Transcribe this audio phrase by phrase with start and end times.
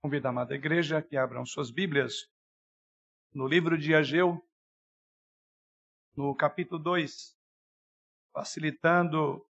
[0.00, 2.30] Convido a amada igreja que abram suas Bíblias
[3.34, 4.40] no livro de Ageu,
[6.16, 7.36] no capítulo 2,
[8.32, 9.44] facilitando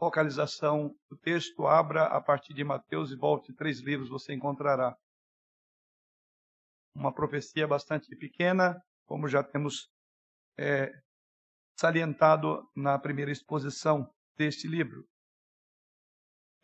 [0.00, 4.98] localização do texto, abra a partir de Mateus e volte três livros, você encontrará
[6.92, 9.88] uma profecia bastante pequena, como já temos
[10.58, 10.90] é,
[11.78, 15.06] salientado na primeira exposição deste livro.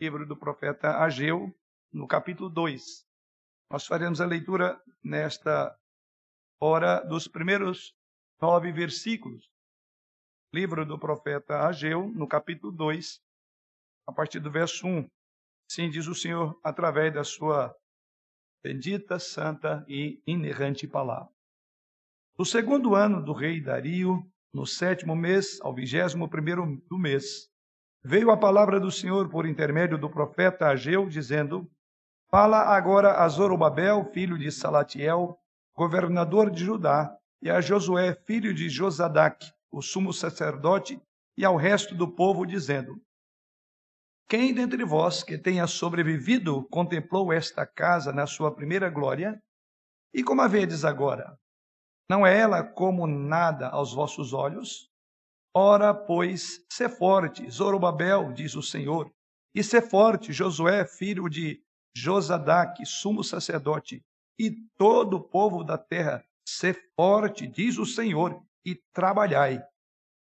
[0.00, 1.54] Livro do profeta Ageu,
[1.92, 3.04] no capítulo 2.
[3.70, 5.76] Nós faremos a leitura nesta
[6.60, 7.94] hora dos primeiros
[8.40, 9.50] nove versículos.
[10.52, 13.20] Livro do profeta Ageu, no capítulo 2,
[14.08, 15.08] a partir do verso 1.
[15.70, 17.74] Sim, diz o Senhor, através da sua
[18.62, 21.32] bendita, santa e inerrante palavra.
[22.36, 24.20] No segundo ano do rei Dario,
[24.52, 27.48] no sétimo mês, ao vigésimo primeiro do mês,
[28.02, 31.70] veio a palavra do Senhor por intermédio do profeta Ageu, dizendo:
[32.30, 35.36] Fala agora a Zorobabel, filho de Salatiel,
[35.74, 41.02] governador de Judá, e a Josué, filho de Josadac, o sumo sacerdote,
[41.36, 42.94] e ao resto do povo, dizendo:
[44.28, 49.42] Quem dentre vós que tenha sobrevivido contemplou esta casa na sua primeira glória?
[50.14, 51.36] E como a vedes agora?
[52.08, 54.88] Não é ela como nada aos vossos olhos?
[55.52, 59.10] Ora, pois, se forte, Zorobabel, diz o Senhor,
[59.52, 61.60] e se forte, Josué, filho de
[61.94, 64.02] Josadac, sumo sacerdote,
[64.38, 69.62] e todo o povo da terra, se forte, diz o Senhor, e trabalhai.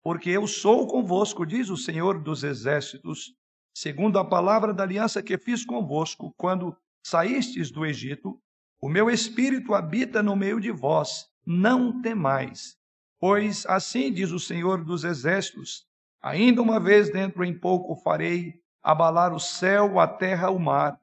[0.01, 3.33] Porque eu sou convosco, diz o Senhor dos exércitos,
[3.73, 8.39] segundo a palavra da aliança que fiz convosco quando saístes do Egito,
[8.81, 12.77] o meu espírito habita no meio de vós, não temais.
[13.19, 15.85] Pois assim diz o Senhor dos exércitos:
[16.21, 20.97] ainda uma vez dentro em pouco farei abalar o céu, a terra, o mar,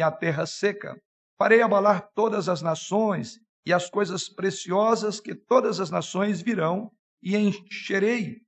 [0.00, 0.98] e a terra seca.
[1.38, 6.90] Farei abalar todas as nações e as coisas preciosas que todas as nações virão,
[7.22, 8.40] e encherei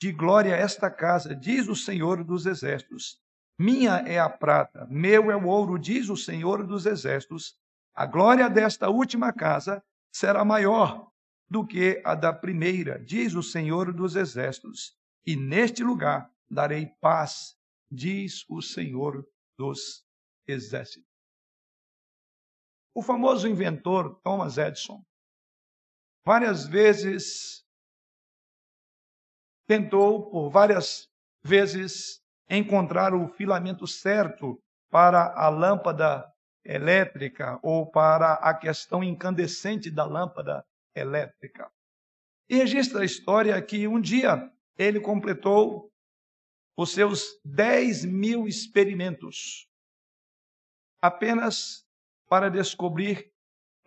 [0.00, 3.20] de glória esta casa, diz o Senhor dos Exércitos.
[3.56, 7.54] Minha é a prata, meu é o ouro, diz o Senhor dos Exércitos.
[7.94, 9.80] A glória desta última casa
[10.12, 11.08] será maior
[11.48, 14.96] do que a da primeira, diz o Senhor dos Exércitos.
[15.24, 17.56] E neste lugar darei paz,
[17.88, 19.24] diz o Senhor
[19.56, 20.07] dos
[20.48, 21.06] exército.
[22.94, 25.04] O famoso inventor Thomas Edison
[26.24, 27.64] várias vezes
[29.66, 31.08] tentou por várias
[31.42, 34.60] vezes encontrar o filamento certo
[34.90, 36.26] para a lâmpada
[36.64, 41.70] elétrica ou para a questão incandescente da lâmpada elétrica.
[42.48, 45.92] E registra a história que um dia ele completou
[46.76, 49.67] os seus 10 mil experimentos
[51.00, 51.86] apenas
[52.28, 53.32] para descobrir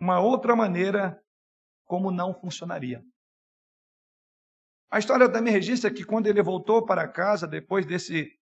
[0.00, 1.22] uma outra maneira
[1.84, 3.04] como não funcionaria.
[4.90, 8.38] A história também registra que quando ele voltou para casa, depois desse,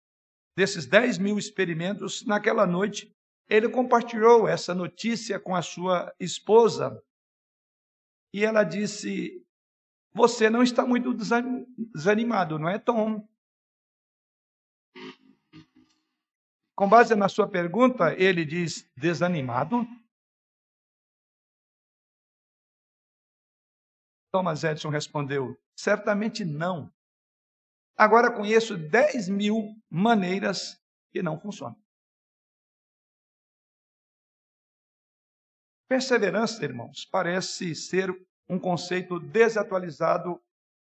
[0.55, 3.11] desses 10 mil experimentos, naquela noite,
[3.49, 7.01] ele compartilhou essa notícia com a sua esposa.
[8.33, 9.43] E ela disse:
[10.13, 13.27] Você não está muito desanimado, não é, Tom?
[16.75, 19.87] Com base na sua pergunta, ele diz: desanimado?
[24.29, 26.93] Thomas Edison respondeu: certamente não.
[27.97, 30.77] Agora conheço 10 mil maneiras
[31.13, 31.81] que não funcionam.
[35.87, 38.09] Perseverança, irmãos, parece ser
[38.49, 40.43] um conceito desatualizado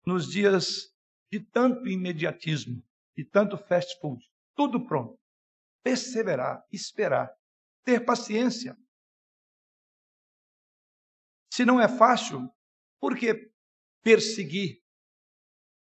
[0.06, 0.94] nos dias
[1.32, 2.80] de tanto imediatismo,
[3.16, 4.22] de tanto fast food.
[4.54, 5.21] Tudo pronto
[5.82, 7.30] perseverar, esperar,
[7.84, 8.76] ter paciência.
[11.52, 12.50] Se não é fácil,
[13.00, 13.52] por que
[14.02, 14.82] perseguir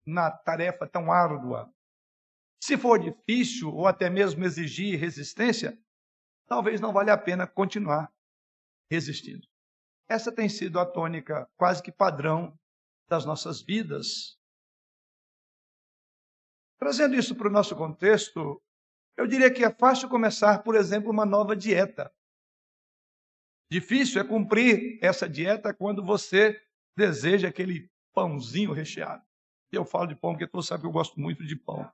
[0.05, 1.73] na tarefa tão árdua?
[2.61, 5.79] Se for difícil ou até mesmo exigir resistência,
[6.47, 8.11] talvez não valha a pena continuar
[8.89, 9.47] resistindo.
[10.07, 12.57] Essa tem sido a tônica quase que padrão
[13.07, 14.37] das nossas vidas.
[16.77, 18.61] Trazendo isso para o nosso contexto,
[19.17, 22.11] eu diria que é fácil começar, por exemplo, uma nova dieta.
[23.71, 26.61] Difícil é cumprir essa dieta quando você
[26.95, 29.23] deseja aquele pãozinho recheado.
[29.71, 31.89] Eu falo de pão porque todos sabem que eu gosto muito de pão.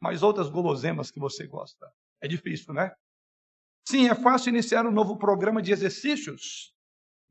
[0.00, 1.92] Mas outras guloseimas que você gosta.
[2.20, 2.94] É difícil, né?
[3.88, 6.74] Sim, é fácil iniciar um novo programa de exercícios,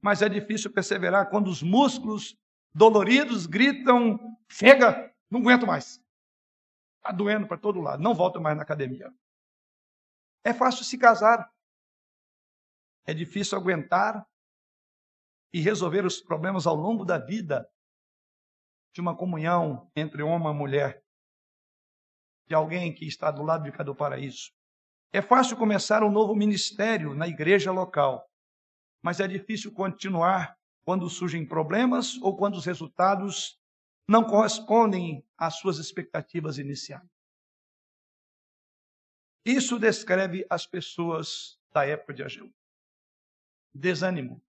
[0.02, 2.36] mas é difícil perseverar quando os músculos
[2.74, 6.02] doloridos gritam: chega, não aguento mais.
[7.00, 9.10] Está doendo para todo lado, não volta mais na academia.
[10.44, 11.50] É fácil se casar,
[13.06, 14.24] É difícil aguentar
[15.52, 17.68] e resolver os problemas ao longo da vida
[18.94, 21.04] de uma comunhão entre homem e mulher,
[22.48, 24.52] de alguém que está do lado de cada paraíso.
[25.12, 28.30] É fácil começar um novo ministério na igreja local,
[29.02, 33.58] mas é difícil continuar quando surgem problemas ou quando os resultados
[34.10, 37.08] não correspondem às suas expectativas iniciais.
[39.46, 42.52] Isso descreve as pessoas da época de Ageu.
[43.72, 44.44] Desânimo.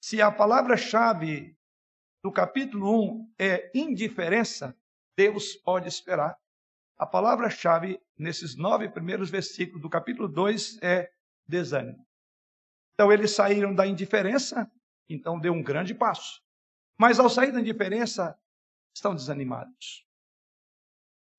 [0.00, 1.58] Se a palavra-chave
[2.22, 4.72] do capítulo 1 é indiferença,
[5.16, 6.38] Deus pode esperar.
[6.96, 11.12] A palavra-chave nesses nove primeiros versículos do capítulo 2 é
[11.44, 12.06] desânimo.
[12.94, 14.70] Então eles saíram da indiferença,
[15.08, 16.40] então deu um grande passo.
[16.98, 18.36] Mas ao sair da indiferença,
[18.94, 20.04] estão desanimados.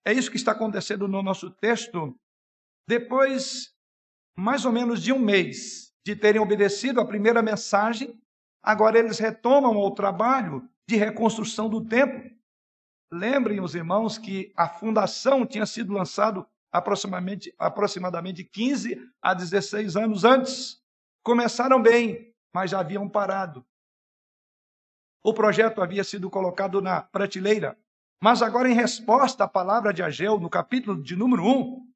[0.06, 2.18] É isso que está acontecendo no nosso texto.
[2.88, 3.76] Depois,
[4.36, 8.20] mais ou menos de um mês de terem obedecido a primeira mensagem,
[8.64, 12.32] agora eles retomam o trabalho de reconstrução do templo.
[13.12, 20.24] Lembrem os irmãos que a fundação tinha sido lançada aproximadamente, aproximadamente 15 a 16 anos
[20.24, 20.82] antes.
[21.24, 23.66] Começaram bem, mas já haviam parado.
[25.24, 27.78] O projeto havia sido colocado na prateleira,
[28.22, 31.88] mas agora, em resposta à palavra de Ageu, no capítulo de número 1,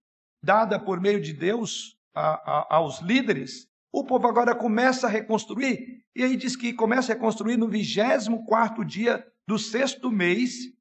[0.41, 6.03] dada por meio de Deus a, a, aos líderes, o povo agora começa a reconstruir.
[6.15, 10.73] E aí diz que começa a reconstruir no 24 dia do sexto mês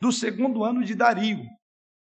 [0.00, 1.44] do segundo ano de Dario,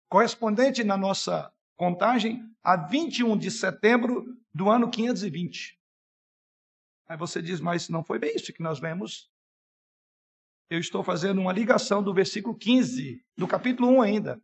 [0.08, 4.24] correspondente na nossa contagem a 21 de setembro
[4.54, 5.78] do ano 520.
[7.08, 9.30] Aí você diz, mas não foi bem isso que nós lemos
[10.68, 14.40] eu estou fazendo uma ligação do versículo 15, do capítulo 1 ainda.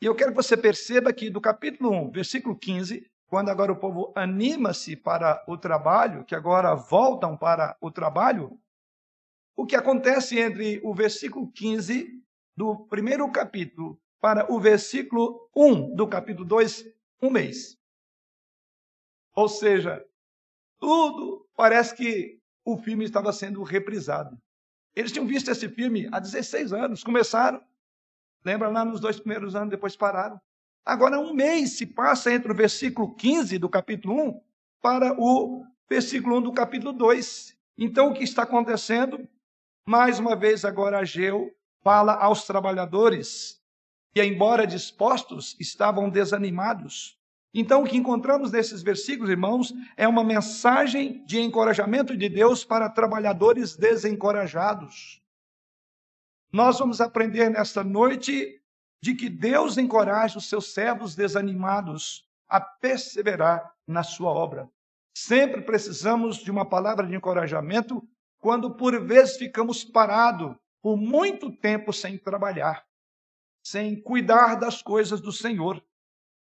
[0.00, 3.78] E eu quero que você perceba que do capítulo 1, versículo 15, quando agora o
[3.78, 8.58] povo anima-se para o trabalho, que agora voltam para o trabalho,
[9.56, 12.08] o que acontece entre o versículo 15
[12.56, 16.84] do primeiro capítulo para o versículo 1 do capítulo 2,
[17.20, 17.76] um mês.
[19.34, 20.04] Ou seja,
[20.78, 24.36] tudo parece que o filme estava sendo reprisado.
[24.94, 27.62] Eles tinham visto esse filme há 16 anos, começaram,
[28.44, 30.40] lembra lá nos dois primeiros anos, depois pararam.
[30.84, 34.40] Agora, um mês se passa entre o versículo 15 do capítulo 1
[34.80, 37.56] para o versículo 1 do capítulo 2.
[37.78, 39.26] Então, o que está acontecendo?
[39.86, 43.60] Mais uma vez, agora Ageu fala aos trabalhadores
[44.12, 47.18] que, embora dispostos, estavam desanimados.
[47.54, 52.88] Então, o que encontramos nesses versículos, irmãos, é uma mensagem de encorajamento de Deus para
[52.88, 55.22] trabalhadores desencorajados.
[56.50, 58.60] Nós vamos aprender nesta noite
[59.02, 64.70] de que Deus encoraja os seus servos desanimados a perseverar na sua obra.
[65.14, 68.06] Sempre precisamos de uma palavra de encorajamento
[68.38, 72.84] quando por vezes ficamos parados por muito tempo sem trabalhar,
[73.62, 75.82] sem cuidar das coisas do Senhor.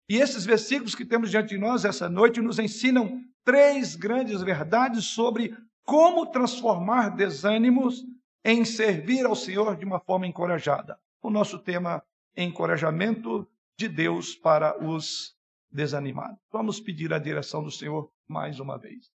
[0.10, 5.06] E esses versículos que temos diante de nós essa noite nos ensinam três grandes verdades
[5.06, 8.04] sobre como transformar desânimos
[8.44, 11.00] em servir ao Senhor de uma forma encorajada.
[11.22, 12.04] O nosso tema
[12.36, 13.48] é encorajamento
[13.78, 15.36] de Deus para os
[15.72, 16.38] desanimados.
[16.52, 19.10] Vamos pedir a direção do Senhor mais uma vez.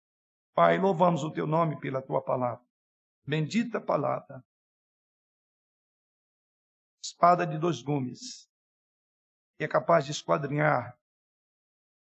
[0.56, 2.66] Pai, louvamos o teu nome pela tua palavra.
[3.26, 4.44] Bendita palavra.
[7.04, 8.47] Espada de dois gumes
[9.60, 10.98] e é capaz de esquadrinhar,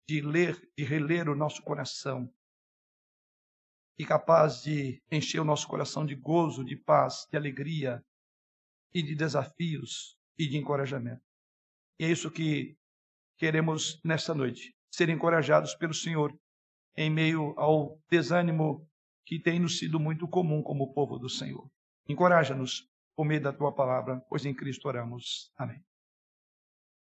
[0.09, 2.33] de ler, de reler o nosso coração,
[3.99, 8.03] e capaz de encher o nosso coração de gozo, de paz, de alegria
[8.95, 11.23] e de desafios e de encorajamento.
[11.99, 12.79] E é isso que
[13.37, 16.35] queremos nesta noite, ser encorajados pelo Senhor
[16.97, 18.89] em meio ao desânimo
[19.27, 21.71] que tem nos sido muito comum como povo do Senhor.
[22.09, 25.53] Encoraja-nos por meio da tua palavra, pois em Cristo oramos.
[25.57, 25.85] Amém.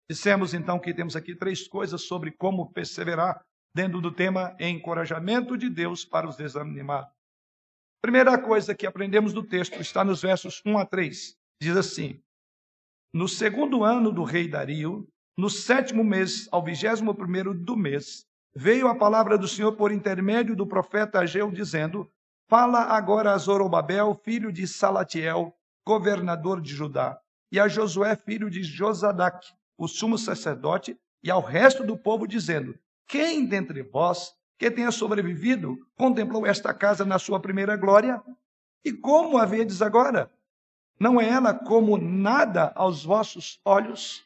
[0.09, 3.43] Dissemos então que temos aqui três coisas sobre como perseverar
[3.73, 7.11] dentro do tema encorajamento de Deus para os desanimados.
[8.01, 11.35] Primeira coisa que aprendemos do texto está nos versos 1 a 3.
[11.59, 12.21] Diz assim:
[13.11, 18.87] No segundo ano do rei Dario, no sétimo mês, ao vigésimo primeiro do mês, veio
[18.87, 22.07] a palavra do Senhor por intermédio do profeta Ageu, dizendo:
[22.47, 25.51] Fala agora a Zorobabel, filho de Salatiel,
[25.85, 27.19] governador de Judá,
[27.51, 32.77] e a Josué, filho de Josadac, o sumo sacerdote e ao resto do povo, dizendo:
[33.07, 38.21] Quem dentre vós que tenha sobrevivido contemplou esta casa na sua primeira glória?
[38.83, 40.31] E como a vedes agora?
[40.99, 44.25] Não é ela como nada aos vossos olhos?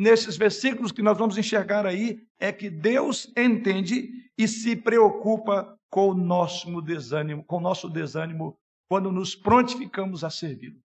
[0.00, 6.08] nesses versículos que nós vamos enxergar aí é que Deus entende e se preocupa com
[6.08, 8.58] o nosso desânimo, com o nosso desânimo
[8.88, 10.80] quando nos prontificamos a servi-lo.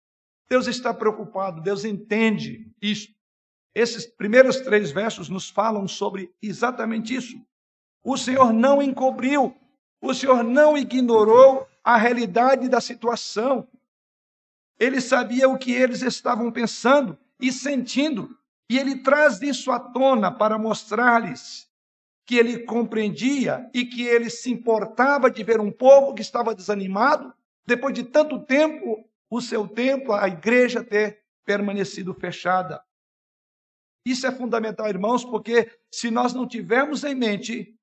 [0.48, 3.08] Deus está preocupado, Deus entende isso.
[3.74, 7.40] Esses primeiros três versos nos falam sobre exatamente isso.
[8.02, 9.54] O Senhor não encobriu,
[10.00, 13.68] o Senhor não ignorou a realidade da situação.
[14.78, 18.36] Ele sabia o que eles estavam pensando e sentindo,
[18.68, 21.68] e ele traz isso à tona para mostrar-lhes
[22.26, 27.34] que ele compreendia e que ele se importava de ver um povo que estava desanimado,
[27.66, 32.80] depois de tanto tempo, o seu templo, a igreja ter permanecido fechada.
[34.04, 37.74] Isso é fundamental, irmãos, porque se nós não tivermos em mente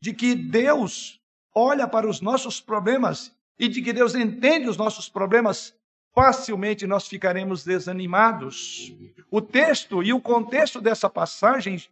[0.00, 1.20] de que Deus
[1.54, 5.76] olha para os nossos problemas e de que Deus entende os nossos problemas,
[6.14, 8.92] facilmente nós ficaremos desanimados.
[9.30, 11.82] O texto e o contexto dessa passagem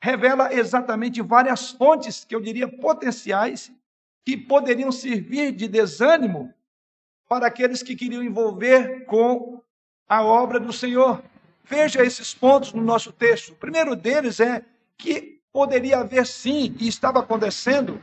[0.00, 3.72] revela exatamente várias fontes, que eu diria potenciais,
[4.24, 6.54] que poderiam servir de desânimo
[7.28, 9.62] para aqueles que queriam envolver com
[10.08, 11.22] a obra do Senhor.
[11.68, 13.52] Veja esses pontos no nosso texto.
[13.52, 14.64] O primeiro deles é
[14.96, 18.00] que poderia haver sim, e estava acontecendo,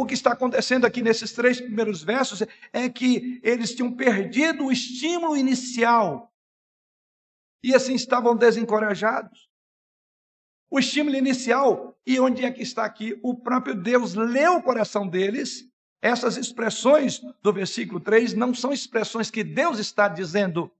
[0.00, 4.72] O que está acontecendo aqui nesses três primeiros versos é que eles tinham perdido o
[4.72, 6.32] estímulo inicial
[7.62, 9.50] e assim estavam desencorajados.
[10.70, 13.18] O estímulo inicial, e onde é que está aqui?
[13.22, 15.69] O próprio Deus leu o coração deles.
[16.02, 20.70] Essas expressões do versículo 3 não são expressões que Deus está dizendo.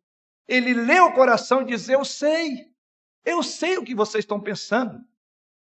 [0.49, 2.73] Ele leu o coração e diz: Eu sei,
[3.25, 4.99] eu sei o que vocês estão pensando.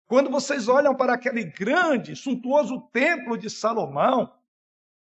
[0.06, 4.34] Quando vocês olham para aquele grande, suntuoso templo de Salomão,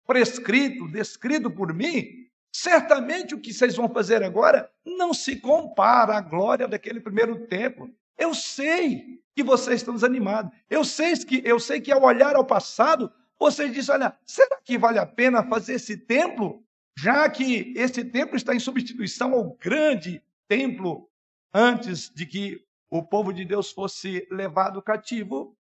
[0.06, 6.20] prescrito, descrito por mim, certamente o que vocês vão fazer agora não se compara à
[6.20, 7.88] glória daquele primeiro templo.
[8.16, 10.52] Eu sei que vocês estão desanimados.
[10.68, 14.76] Eu sei que, eu sei que ao olhar ao passado, vocês dizem: olha, será que
[14.76, 16.64] vale a pena fazer esse templo?
[16.96, 21.08] Já que esse templo está em substituição ao grande templo
[21.54, 25.56] antes de que o povo de Deus fosse levado cativo.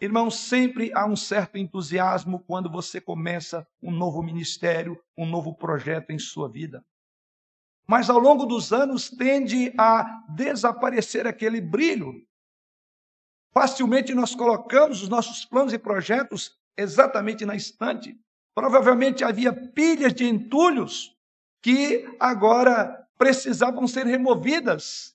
[0.00, 6.10] Irmão, sempre há um certo entusiasmo quando você começa um novo ministério, um novo projeto
[6.10, 6.84] em sua vida.
[7.86, 12.26] Mas ao longo dos anos tende a desaparecer aquele brilho.
[13.52, 18.18] Facilmente nós colocamos os nossos planos e projetos exatamente na estante.
[18.54, 21.16] Provavelmente havia pilhas de entulhos
[21.62, 25.14] que agora precisavam ser removidas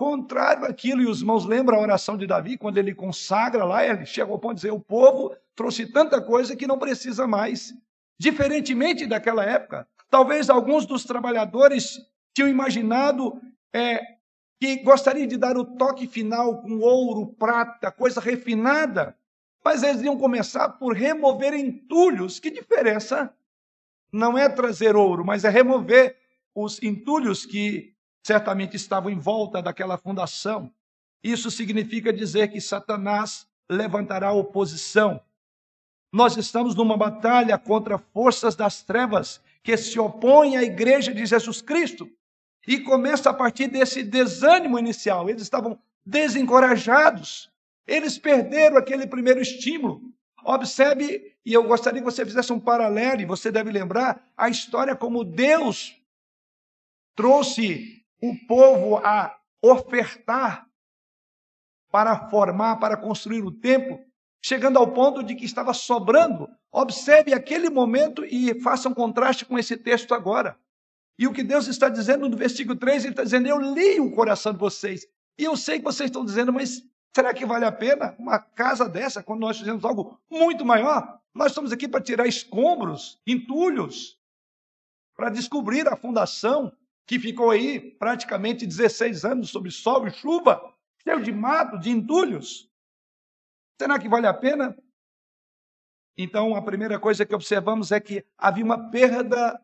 [0.00, 1.02] contrário àquilo.
[1.02, 4.38] E os irmãos lembram a oração de Davi, quando ele consagra lá, ele chega ao
[4.38, 7.74] ponto de dizer: o povo trouxe tanta coisa que não precisa mais.
[8.18, 11.98] Diferentemente daquela época, talvez alguns dos trabalhadores
[12.34, 13.40] tinham imaginado
[13.74, 14.00] é,
[14.58, 19.16] que gostariam de dar o toque final com ouro, prata, coisa refinada,
[19.64, 22.40] mas eles iam começar por remover entulhos.
[22.40, 23.32] Que diferença?
[24.12, 26.16] Não é trazer ouro, mas é remover
[26.54, 30.72] os entulhos que certamente estavam em volta daquela fundação.
[31.22, 35.20] Isso significa dizer que Satanás levantará oposição.
[36.12, 41.62] Nós estamos numa batalha contra forças das trevas que se opõem à igreja de Jesus
[41.62, 42.10] Cristo.
[42.66, 45.28] E começa a partir desse desânimo inicial.
[45.28, 47.50] Eles estavam desencorajados.
[47.86, 50.00] Eles perderam aquele primeiro estímulo.
[50.44, 54.96] Observe, e eu gostaria que você fizesse um paralelo, e você deve lembrar a história
[54.96, 55.96] como Deus
[57.14, 60.66] trouxe o povo a ofertar
[61.90, 63.98] para formar, para construir o templo,
[64.42, 66.48] chegando ao ponto de que estava sobrando.
[66.72, 70.56] Observe aquele momento e faça um contraste com esse texto agora.
[71.18, 74.12] E o que Deus está dizendo no versículo 3, ele está dizendo: Eu li o
[74.12, 75.06] coração de vocês.
[75.38, 76.82] E eu sei que vocês estão dizendo, mas
[77.14, 81.20] será que vale a pena uma casa dessa, quando nós fizemos algo muito maior?
[81.34, 84.18] Nós estamos aqui para tirar escombros, entulhos,
[85.16, 86.72] para descobrir a fundação,
[87.06, 92.70] que ficou aí praticamente 16 anos sob sol e chuva, cheio de mato, de entulhos.
[93.80, 94.76] Será que vale a pena?
[96.16, 99.60] Então, a primeira coisa que observamos é que havia uma perda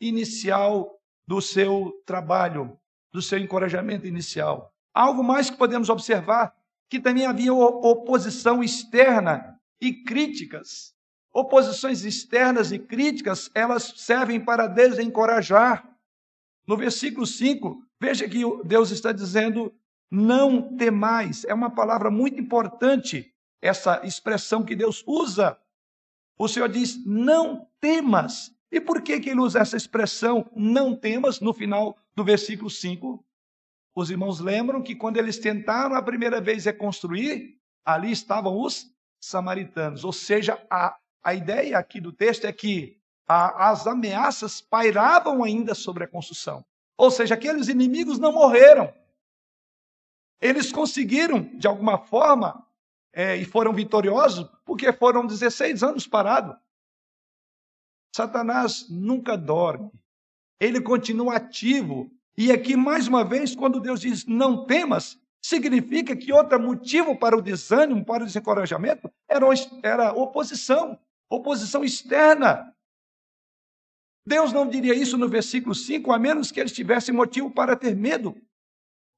[0.00, 2.78] inicial do seu trabalho,
[3.12, 4.74] do seu encorajamento inicial.
[4.94, 6.56] Algo mais que podemos observar,
[6.88, 10.94] que também havia oposição externa e críticas.
[11.32, 15.88] Oposições externas e críticas, elas servem para desencorajar.
[16.66, 19.72] No versículo 5, veja que Deus está dizendo:
[20.10, 21.44] não temais.
[21.44, 25.58] É uma palavra muito importante, essa expressão que Deus usa.
[26.38, 28.54] O Senhor diz: não temas.
[28.70, 33.24] E por que, que ele usa essa expressão não temas no final do versículo 5?
[33.98, 38.86] Os irmãos lembram que quando eles tentaram a primeira vez reconstruir, ali estavam os
[39.20, 40.04] samaritanos.
[40.04, 45.74] Ou seja, a, a ideia aqui do texto é que a, as ameaças pairavam ainda
[45.74, 46.64] sobre a construção.
[46.96, 48.94] Ou seja, aqueles inimigos não morreram.
[50.40, 52.64] Eles conseguiram, de alguma forma,
[53.12, 56.56] é, e foram vitoriosos, porque foram 16 anos parados.
[58.14, 59.90] Satanás nunca dorme.
[60.60, 62.16] Ele continua ativo.
[62.40, 67.36] E aqui, mais uma vez, quando Deus diz não temas, significa que outro motivo para
[67.36, 69.10] o desânimo, para o desencorajamento,
[69.82, 70.96] era, oposição,
[71.28, 72.72] oposição externa.
[74.24, 77.96] Deus não diria isso no versículo 5, a menos que eles tivessem motivo para ter
[77.96, 78.40] medo.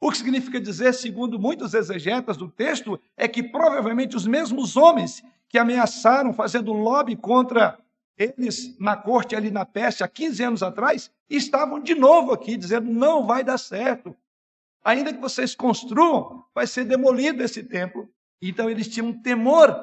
[0.00, 5.22] O que significa dizer, segundo muitos exegetas do texto, é que provavelmente os mesmos homens
[5.46, 7.78] que ameaçaram fazendo lobby contra
[8.20, 12.92] eles na corte ali na peste há 15 anos atrás, estavam de novo aqui dizendo:
[12.92, 14.14] não vai dar certo.
[14.84, 18.12] Ainda que vocês construam, vai ser demolido esse templo.
[18.42, 19.74] Então eles tinham um temor.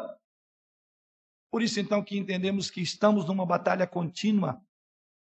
[1.51, 4.61] Por isso, então, que entendemos que estamos numa batalha contínua.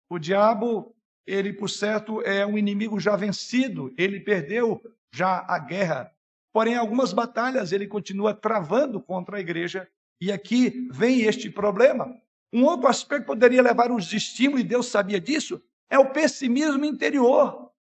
[0.09, 0.95] O diabo,
[1.25, 4.81] ele, por certo, é um inimigo já vencido, ele perdeu
[5.11, 6.13] já a guerra.
[6.53, 9.89] Porém, algumas batalhas ele continua travando contra a igreja,
[10.21, 12.15] e aqui vem este problema.
[12.53, 16.85] Um outro aspecto que poderia levar os estímulos, e Deus sabia disso, é o pessimismo
[16.85, 17.71] interior.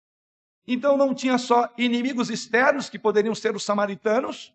[0.67, 4.55] Então não tinha só inimigos externos, que poderiam ser os samaritanos,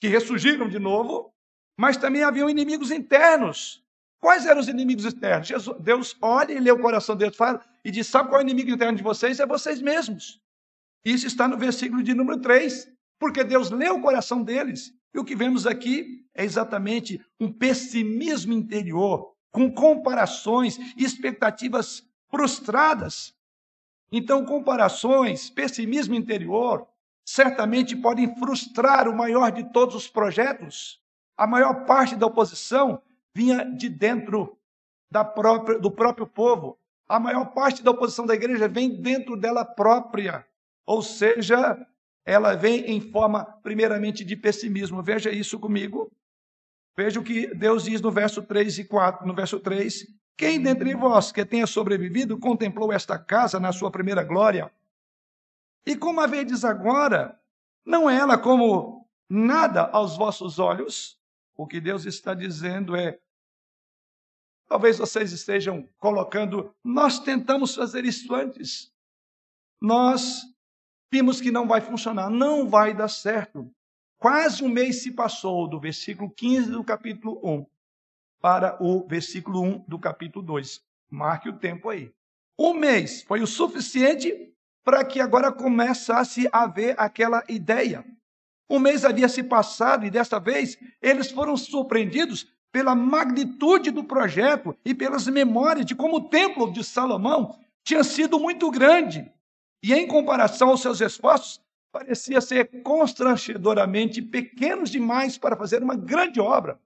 [0.00, 1.32] que ressurgiram de novo,
[1.78, 3.84] mas também haviam inimigos internos.
[4.20, 5.46] Quais eram os inimigos externos?
[5.46, 8.46] Jesus, Deus olha e lê o coração deles fala, e diz: Sabe qual é o
[8.46, 9.38] inimigo interno de vocês?
[9.38, 10.40] É vocês mesmos.
[11.04, 14.92] Isso está no versículo de número 3, porque Deus lê o coração deles.
[15.14, 23.32] E o que vemos aqui é exatamente um pessimismo interior, com comparações expectativas frustradas.
[24.10, 26.84] Então, comparações, pessimismo interior,
[27.24, 31.00] certamente podem frustrar o maior de todos os projetos.
[31.36, 33.00] A maior parte da oposição
[33.32, 34.58] vinha de dentro
[35.08, 36.76] da própria, do próprio povo.
[37.08, 40.44] A maior parte da oposição da igreja vem dentro dela própria.
[40.84, 41.78] Ou seja,
[42.24, 45.00] ela vem em forma, primeiramente, de pessimismo.
[45.00, 46.10] Veja isso comigo.
[46.96, 49.26] Veja o que Deus diz no verso 3 e 4.
[49.26, 54.22] No verso 3, quem dentre vós que tenha sobrevivido contemplou esta casa na sua primeira
[54.22, 54.72] glória?
[55.84, 57.38] E como a vedes agora,
[57.84, 61.18] não é ela como nada aos vossos olhos?
[61.56, 63.18] O que Deus está dizendo é:
[64.68, 68.92] talvez vocês estejam colocando, nós tentamos fazer isso antes.
[69.80, 70.42] Nós
[71.12, 73.70] vimos que não vai funcionar, não vai dar certo.
[74.18, 77.66] Quase um mês se passou do versículo 15 do capítulo 1
[78.40, 80.82] para o versículo 1 do capítulo 2.
[81.10, 82.12] Marque o tempo aí.
[82.58, 84.52] Um mês foi o suficiente
[84.84, 88.04] para que agora começasse a haver aquela ideia.
[88.68, 94.76] Um mês havia se passado e desta vez eles foram surpreendidos pela magnitude do projeto
[94.84, 99.30] e pelas memórias de como o templo de Salomão tinha sido muito grande.
[99.82, 101.60] E em comparação aos seus esforços,
[101.94, 106.78] parecia ser constrangedoramente pequenos demais para fazer uma grande obra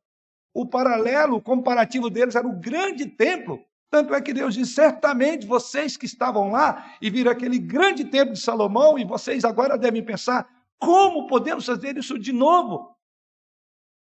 [0.59, 3.65] o paralelo, o comparativo deles era o grande templo.
[3.89, 8.35] Tanto é que Deus diz: certamente vocês que estavam lá e viram aquele grande templo
[8.35, 12.93] de Salomão, e vocês agora devem pensar: como podemos fazer isso de novo?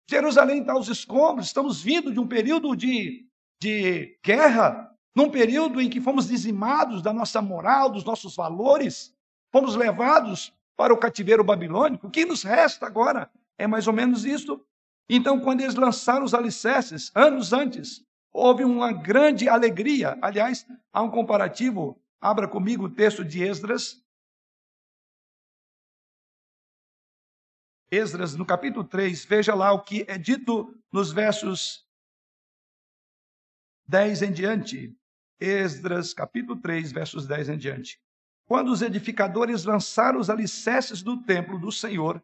[0.08, 3.26] Jerusalém está aos escombros, estamos vindo de um período de,
[3.60, 9.12] de guerra, num período em que fomos dizimados da nossa moral, dos nossos valores,
[9.52, 12.06] fomos levados para o cativeiro babilônico.
[12.06, 13.30] O que nos resta agora?
[13.56, 14.64] É mais ou menos isso.
[15.08, 20.18] Então, quando eles lançaram os alicerces, anos antes, houve uma grande alegria.
[20.20, 22.00] Aliás, há um comparativo.
[22.20, 24.04] Abra comigo o texto de Esdras.
[27.90, 31.86] Esdras, no capítulo 3, veja lá o que é dito nos versos
[33.86, 34.94] 10 em diante.
[35.38, 38.00] Esdras, capítulo 3, versos 10 em diante.
[38.46, 42.22] Quando os edificadores lançaram os alicerces do templo do Senhor,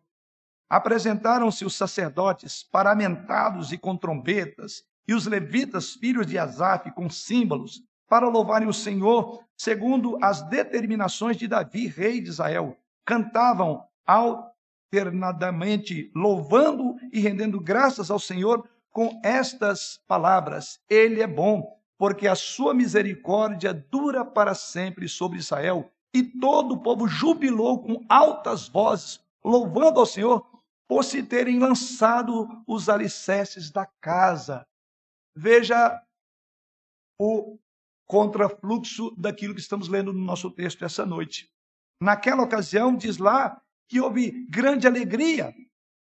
[0.70, 7.82] apresentaram-se os sacerdotes paramentados e com trombetas, e os levitas, filhos de Asaf, com símbolos,
[8.08, 12.76] para louvarem o Senhor, segundo as determinações de Davi, rei de Israel.
[13.04, 22.28] Cantavam alternadamente, louvando e rendendo graças ao Senhor com estas palavras: Ele é bom, porque
[22.28, 25.90] a sua misericórdia dura para sempre sobre Israel.
[26.14, 30.46] E todo o povo jubilou com altas vozes, louvando ao Senhor,
[30.86, 34.66] por se terem lançado os alicerces da casa.
[35.34, 36.02] Veja
[37.18, 37.58] o
[38.06, 41.50] contrafluxo daquilo que estamos lendo no nosso texto essa noite.
[42.02, 45.54] Naquela ocasião, diz lá que houve grande alegria,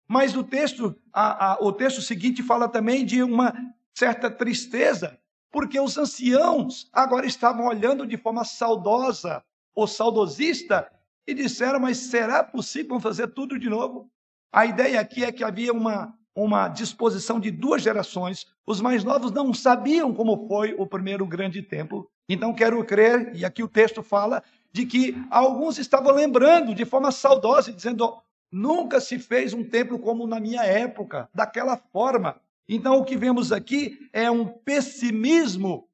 [0.08, 3.54] mas o texto, a, a, o texto seguinte fala também de uma
[3.94, 5.20] certa tristeza,
[5.52, 9.44] porque os anciãos agora estavam olhando de forma saudosa
[9.76, 10.90] ou saudosista
[11.28, 14.10] e disseram: Mas será possível fazer tudo de novo?
[14.52, 18.48] A ideia aqui é que havia uma, uma disposição de duas gerações.
[18.66, 22.10] Os mais novos não sabiam como foi o primeiro grande templo.
[22.28, 27.12] Então, quero crer, e aqui o texto fala, de que alguns estavam lembrando de forma
[27.12, 28.18] saudosa, dizendo:
[28.52, 32.40] Nunca se fez um templo como na minha época, daquela forma.
[32.68, 35.89] Então, o que vemos aqui é um pessimismo.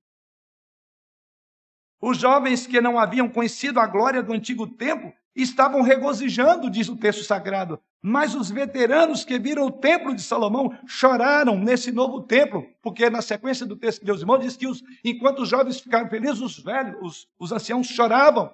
[2.08, 6.96] Os jovens que não haviam conhecido a glória do antigo templo estavam regozijando, diz o
[6.96, 7.80] texto sagrado.
[8.00, 13.24] Mas os veteranos que viram o templo de Salomão choraram nesse novo templo, porque na
[13.24, 16.60] sequência do texto que Deus irmão diz que os, enquanto os jovens ficaram felizes, os
[16.60, 18.54] velhos, os, os anciãos choravam.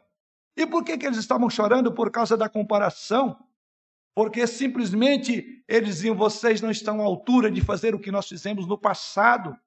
[0.56, 1.92] E por que, que eles estavam chorando?
[1.92, 3.38] Por causa da comparação.
[4.16, 8.66] Porque simplesmente eles diziam: vocês não estão à altura de fazer o que nós fizemos
[8.66, 9.58] no passado.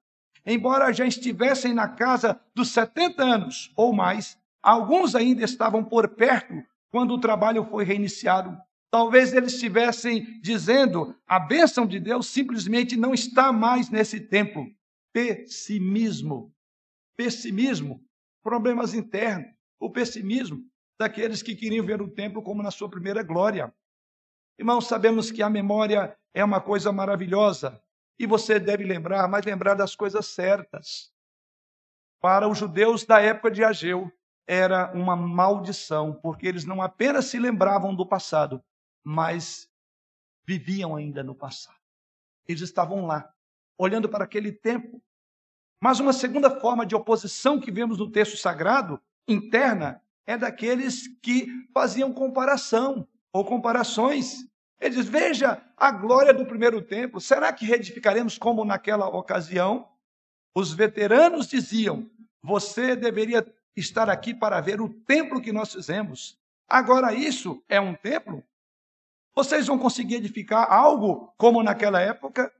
[0.45, 6.53] Embora já estivessem na casa dos 70 anos ou mais, alguns ainda estavam por perto
[6.91, 8.55] quando o trabalho foi reiniciado.
[8.91, 14.67] Talvez eles estivessem dizendo: a bênção de Deus simplesmente não está mais nesse tempo.
[15.11, 16.53] Pessimismo.
[17.17, 17.99] Pessimismo.
[18.43, 19.49] Problemas internos.
[19.79, 20.63] O pessimismo
[20.99, 23.73] daqueles que queriam ver o templo como na sua primeira glória.
[24.57, 27.81] Irmãos, sabemos que a memória é uma coisa maravilhosa
[28.17, 31.11] e você deve lembrar, mas lembrar das coisas certas.
[32.21, 34.11] Para os judeus da época de Ageu,
[34.47, 38.63] era uma maldição, porque eles não apenas se lembravam do passado,
[39.03, 39.67] mas
[40.45, 41.77] viviam ainda no passado.
[42.47, 43.31] Eles estavam lá,
[43.77, 45.01] olhando para aquele tempo.
[45.81, 51.47] Mas uma segunda forma de oposição que vemos no texto sagrado, interna, é daqueles que
[51.73, 54.47] faziam comparação ou comparações.
[54.79, 59.89] Ele diz: Veja a glória do primeiro templo, será que reedificaremos como naquela ocasião?
[60.53, 62.09] Os veteranos diziam:
[62.41, 66.39] Você deveria estar aqui para ver o templo que nós fizemos.
[66.67, 68.43] Agora, isso é um templo?
[69.35, 72.51] Vocês vão conseguir edificar algo como naquela época?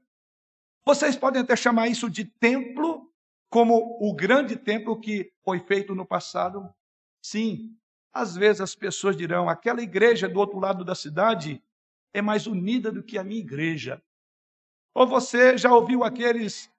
[0.86, 3.10] Vocês podem até chamar isso de templo,
[3.50, 6.70] como o grande templo que foi feito no passado?
[7.22, 7.76] Sim,
[8.14, 11.64] às vezes as pessoas dirão: aquela igreja do outro lado da cidade
[12.16, 14.02] é mais unida do que a minha igreja.
[14.94, 16.72] Ou você já ouviu aqueles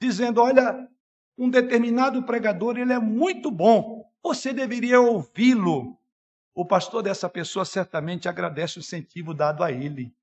[0.00, 0.88] dizendo: olha,
[1.36, 5.98] um determinado pregador, ele é muito bom, você deveria ouvi-lo.
[6.54, 10.16] O pastor dessa pessoa certamente agradece o incentivo dado a ele.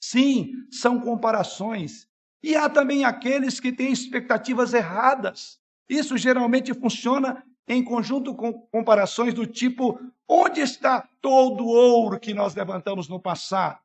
[0.00, 2.08] Sim, são comparações.
[2.40, 5.60] E há também aqueles que têm expectativas erradas.
[5.88, 9.98] Isso geralmente funciona em conjunto com comparações do tipo:
[10.28, 13.80] onde está todo o ouro que nós levantamos no passado?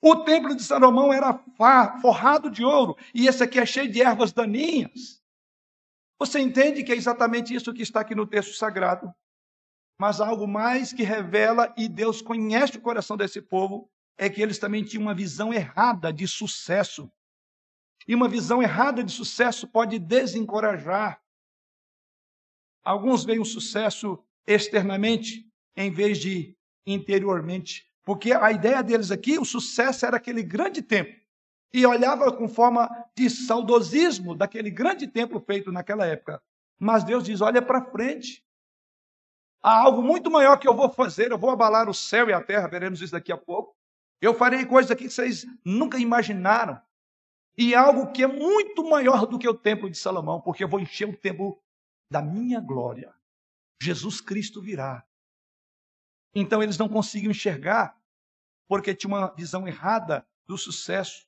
[0.00, 1.42] O templo de Salomão era
[2.00, 5.22] forrado de ouro, e esse aqui é cheio de ervas daninhas.
[6.18, 9.12] Você entende que é exatamente isso que está aqui no texto sagrado?
[9.98, 14.58] Mas algo mais que revela, e Deus conhece o coração desse povo, é que eles
[14.58, 17.10] também tinham uma visão errada de sucesso.
[18.06, 21.20] E uma visão errada de sucesso pode desencorajar
[22.86, 25.44] Alguns veem o sucesso externamente
[25.76, 27.84] em vez de interiormente.
[28.04, 31.12] Porque a ideia deles aqui, o sucesso era aquele grande templo.
[31.74, 36.40] E olhava com forma de saudosismo daquele grande templo feito naquela época.
[36.78, 38.46] Mas Deus diz: olha para frente.
[39.60, 41.32] Há algo muito maior que eu vou fazer.
[41.32, 43.74] Eu vou abalar o céu e a terra, veremos isso daqui a pouco.
[44.20, 46.80] Eu farei coisas aqui que vocês nunca imaginaram.
[47.58, 50.78] E algo que é muito maior do que o templo de Salomão, porque eu vou
[50.78, 51.60] encher o templo
[52.10, 53.14] da minha glória.
[53.80, 55.04] Jesus Cristo virá.
[56.34, 57.96] Então eles não conseguiam enxergar,
[58.68, 61.26] porque tinha uma visão errada do sucesso.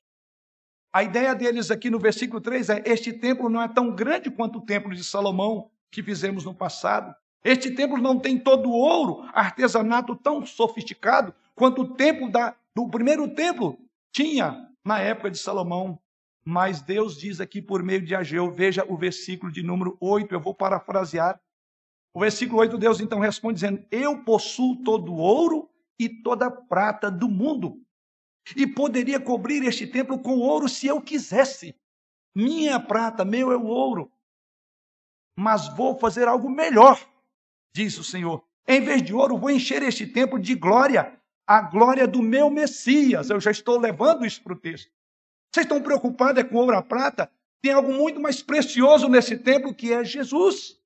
[0.92, 4.58] A ideia deles aqui no versículo 3 é: Este templo não é tão grande quanto
[4.58, 7.14] o templo de Salomão que fizemos no passado.
[7.44, 12.88] Este templo não tem todo o ouro, artesanato tão sofisticado quanto o templo da, do
[12.88, 13.78] primeiro templo
[14.12, 16.00] tinha na época de Salomão.
[16.50, 20.40] Mas Deus diz aqui por meio de Ageu, veja o versículo de número 8, eu
[20.40, 21.38] vou parafrasear.
[22.14, 26.50] O versículo 8, Deus então responde dizendo: Eu possuo todo o ouro e toda a
[26.50, 27.84] prata do mundo,
[28.56, 31.76] e poderia cobrir este templo com ouro se eu quisesse.
[32.34, 34.11] Minha prata, meu é o ouro.
[35.38, 36.98] Mas vou fazer algo melhor,
[37.74, 38.42] diz o Senhor.
[38.66, 43.28] Em vez de ouro, vou encher este templo de glória, a glória do meu Messias.
[43.28, 44.97] Eu já estou levando isso para o texto.
[45.52, 47.30] Vocês estão preocupados é com ouro a prata?
[47.61, 50.78] Tem algo muito mais precioso nesse templo que é Jesus.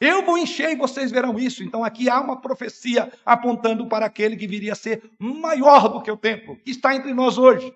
[0.00, 1.62] Eu vou encher e vocês verão isso.
[1.64, 6.10] Então aqui há uma profecia apontando para aquele que viria a ser maior do que
[6.10, 7.74] o templo, que está entre nós hoje,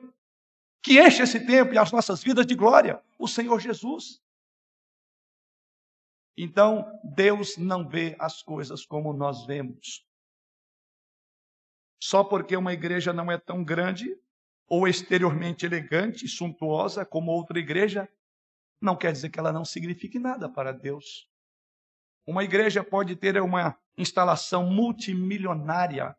[0.82, 4.22] que enche esse templo e as nossas vidas de glória, o Senhor Jesus.
[6.36, 10.06] Então, Deus não vê as coisas como nós vemos.
[12.02, 14.16] Só porque uma igreja não é tão grande
[14.72, 18.08] ou exteriormente elegante e suntuosa como outra igreja,
[18.80, 21.28] não quer dizer que ela não signifique nada para Deus.
[22.26, 26.16] Uma igreja pode ter uma instalação multimilionária,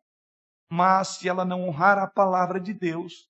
[0.70, 3.28] mas se ela não honrar a palavra de Deus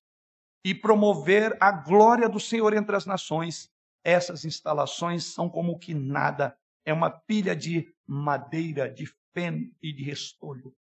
[0.62, 3.72] e promover a glória do Senhor entre as nações,
[4.04, 6.54] essas instalações são como que nada.
[6.84, 10.76] É uma pilha de madeira, de feno e de restolho.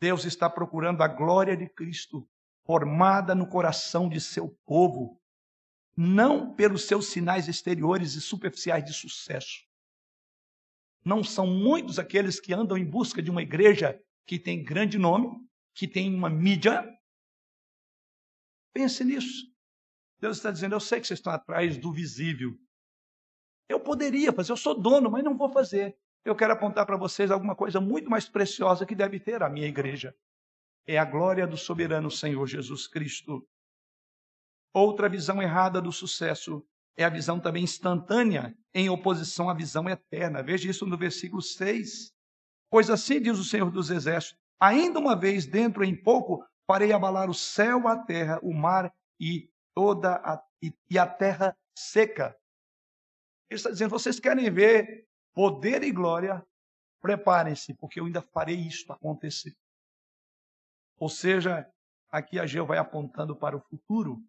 [0.00, 2.30] Deus está procurando a glória de Cristo
[2.64, 5.20] formada no coração de seu povo,
[5.96, 9.60] não pelos seus sinais exteriores e superficiais de sucesso,
[11.04, 15.28] não são muitos aqueles que andam em busca de uma igreja que tem grande nome,
[15.74, 16.86] que tem uma mídia.
[18.72, 19.50] Pense nisso.
[20.20, 22.54] Deus está dizendo: Eu sei que vocês estão atrás do visível.
[23.68, 25.96] Eu poderia fazer, eu sou dono, mas não vou fazer.
[26.24, 29.66] Eu quero apontar para vocês alguma coisa muito mais preciosa que deve ter a minha
[29.66, 30.14] igreja.
[30.86, 33.46] É a glória do soberano Senhor Jesus Cristo.
[34.72, 36.64] Outra visão errada do sucesso
[36.96, 40.42] é a visão também instantânea, em oposição à visão eterna.
[40.42, 42.12] Veja isso no versículo 6.
[42.70, 47.28] Pois assim diz o Senhor dos Exércitos: ainda uma vez, dentro em pouco, farei abalar
[47.28, 52.36] o céu, a terra, o mar e toda a, e, e a terra seca.
[53.48, 56.44] Ele está dizendo: vocês querem ver poder e glória?
[57.00, 59.56] Preparem-se, porque eu ainda farei isto acontecer.
[61.00, 61.66] Ou seja,
[62.10, 64.22] aqui a Geu vai apontando para o futuro,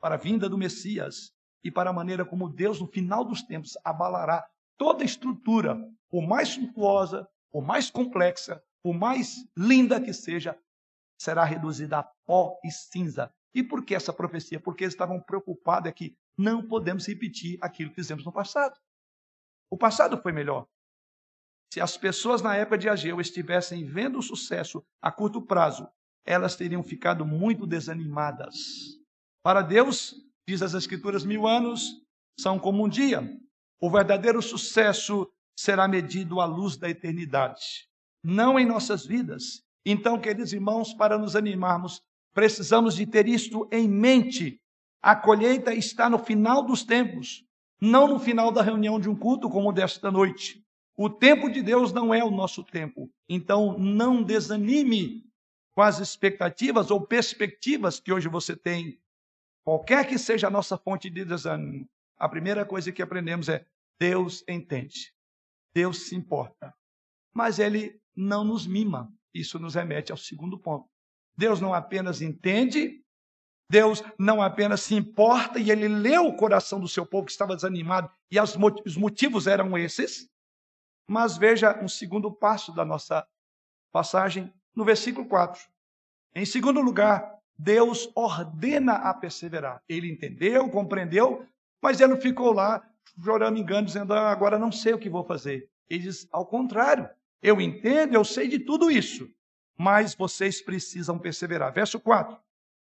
[0.00, 3.78] para a vinda do Messias, e para a maneira como Deus, no final dos tempos,
[3.84, 4.44] abalará
[4.76, 5.76] toda a estrutura,
[6.08, 10.58] por mais suntuosa, por mais complexa, por mais linda que seja,
[11.18, 13.32] será reduzida a pó e cinza.
[13.54, 14.58] E por que essa profecia?
[14.58, 18.74] Porque eles estavam preocupados é que não podemos repetir aquilo que fizemos no passado.
[19.70, 20.66] O passado foi melhor.
[21.72, 25.88] Se as pessoas na época de Ageu estivessem vendo o sucesso a curto prazo,
[26.30, 28.56] elas teriam ficado muito desanimadas.
[29.42, 30.14] Para Deus,
[30.50, 32.02] Diz as Escrituras: mil anos
[32.36, 33.22] são como um dia.
[33.80, 37.86] O verdadeiro sucesso será medido à luz da eternidade,
[38.20, 39.62] não em nossas vidas.
[39.86, 42.02] Então, queridos irmãos, para nos animarmos,
[42.34, 44.60] precisamos de ter isto em mente.
[45.00, 47.44] A colheita está no final dos tempos,
[47.80, 50.60] não no final da reunião de um culto como desta noite.
[50.96, 53.08] O tempo de Deus não é o nosso tempo.
[53.28, 55.29] Então, não desanime
[55.80, 59.00] com as expectativas ou perspectivas que hoje você tem
[59.64, 61.88] Qualquer que seja a nossa fonte de desânimo,
[62.18, 63.64] a primeira coisa que aprendemos é:
[63.98, 65.14] Deus entende,
[65.74, 66.74] Deus se importa.
[67.32, 69.10] Mas Ele não nos mima.
[69.32, 70.86] Isso nos remete ao segundo ponto.
[71.36, 73.02] Deus não apenas entende,
[73.70, 77.54] Deus não apenas se importa e ele leu o coração do seu povo que estava
[77.54, 80.28] desanimado e os motivos eram esses.
[81.08, 83.26] Mas veja um segundo passo da nossa
[83.92, 85.60] passagem no versículo 4.
[86.34, 89.82] Em segundo lugar, Deus ordena a perseverar.
[89.86, 91.46] Ele entendeu, compreendeu,
[91.82, 92.82] mas ele não ficou lá
[93.22, 95.68] chorando engano, dizendo, ah, agora não sei o que vou fazer.
[95.88, 97.08] Ele diz, ao contrário,
[97.42, 99.28] eu entendo, eu sei de tudo isso,
[99.76, 101.72] mas vocês precisam perseverar.
[101.72, 102.38] Verso 4.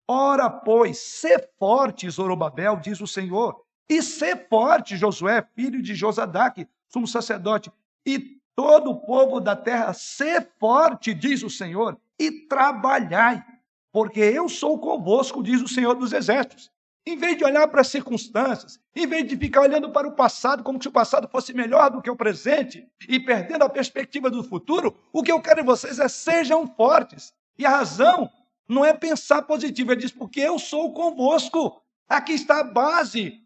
[0.07, 6.69] Ora, pois, sê forte, Zorobabel, diz o Senhor, e sê forte, Josué, filho de Josadaque,
[6.89, 7.73] sumo sacerdote,
[8.05, 13.45] e todo o povo da terra, sê forte, diz o Senhor, e trabalhai
[13.93, 16.71] porque eu sou convosco, diz o Senhor dos Exércitos.
[17.07, 20.63] Em vez de olhar para as circunstâncias, em vez de ficar olhando para o passado
[20.63, 24.45] como se o passado fosse melhor do que o presente e perdendo a perspectiva do
[24.45, 27.33] futuro, o que eu quero de vocês é sejam fortes.
[27.59, 28.29] E a razão
[28.69, 31.81] não é pensar positivo, ele diz, porque eu sou convosco.
[32.09, 33.41] Aqui está a base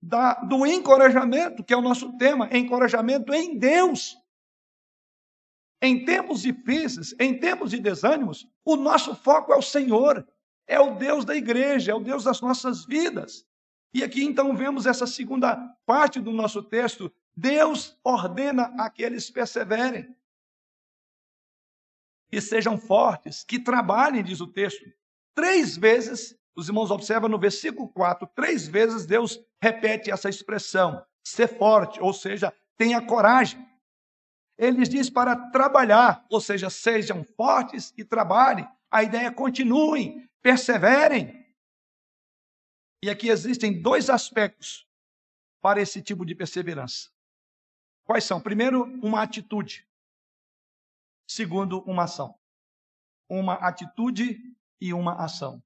[0.00, 4.16] da, do encorajamento, que é o nosso tema, encorajamento em Deus.
[5.80, 10.26] Em tempos difíceis, em tempos de desânimos, o nosso foco é o Senhor,
[10.66, 13.46] é o Deus da igreja, é o Deus das nossas vidas.
[13.92, 17.12] E aqui então vemos essa segunda parte do nosso texto.
[17.36, 20.14] Deus ordena a que eles perseverem,
[22.30, 24.84] que sejam fortes, que trabalhem, diz o texto.
[25.34, 31.46] Três vezes, os irmãos observam no versículo 4, três vezes Deus repete essa expressão: ser
[31.46, 33.64] forte, ou seja, tenha coragem.
[34.58, 38.66] Ele diz para trabalhar, ou seja, sejam fortes e trabalhem.
[38.90, 41.44] A ideia é continuem, perseverem.
[43.02, 44.88] E aqui existem dois aspectos
[45.60, 47.10] para esse tipo de perseverança.
[48.04, 48.40] Quais são?
[48.40, 49.86] Primeiro, uma atitude.
[51.28, 52.34] Segundo, uma ação.
[53.28, 54.40] Uma atitude
[54.80, 55.62] e uma ação.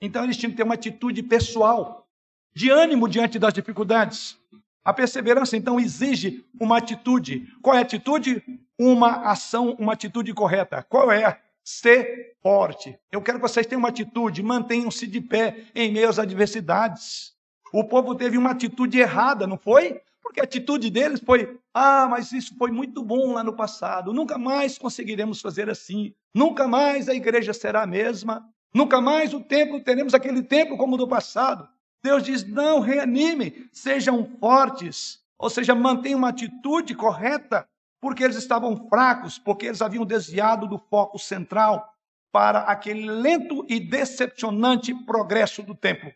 [0.00, 2.06] Então eles tinham que ter uma atitude pessoal,
[2.54, 4.38] de ânimo diante das dificuldades.
[4.86, 7.52] A perseverança, então, exige uma atitude.
[7.60, 8.40] Qual é a atitude?
[8.78, 10.80] Uma ação, uma atitude correta.
[10.80, 11.40] Qual é?
[11.64, 12.96] Ser forte.
[13.10, 17.32] Eu quero que vocês tenham uma atitude, mantenham-se de pé em meio às adversidades.
[17.72, 20.00] O povo teve uma atitude errada, não foi?
[20.22, 24.38] Porque a atitude deles foi: ah, mas isso foi muito bom lá no passado, nunca
[24.38, 29.82] mais conseguiremos fazer assim, nunca mais a igreja será a mesma, nunca mais o templo
[29.82, 31.68] teremos aquele templo como no passado.
[32.02, 37.68] Deus diz: não, reanime, sejam fortes, ou seja, mantenham uma atitude correta,
[38.00, 41.92] porque eles estavam fracos, porque eles haviam desviado do foco central
[42.32, 46.12] para aquele lento e decepcionante progresso do templo.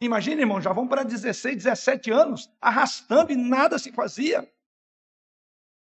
[0.00, 4.50] Imagina, irmão, já vão para 16, 17 anos, arrastando e nada se fazia.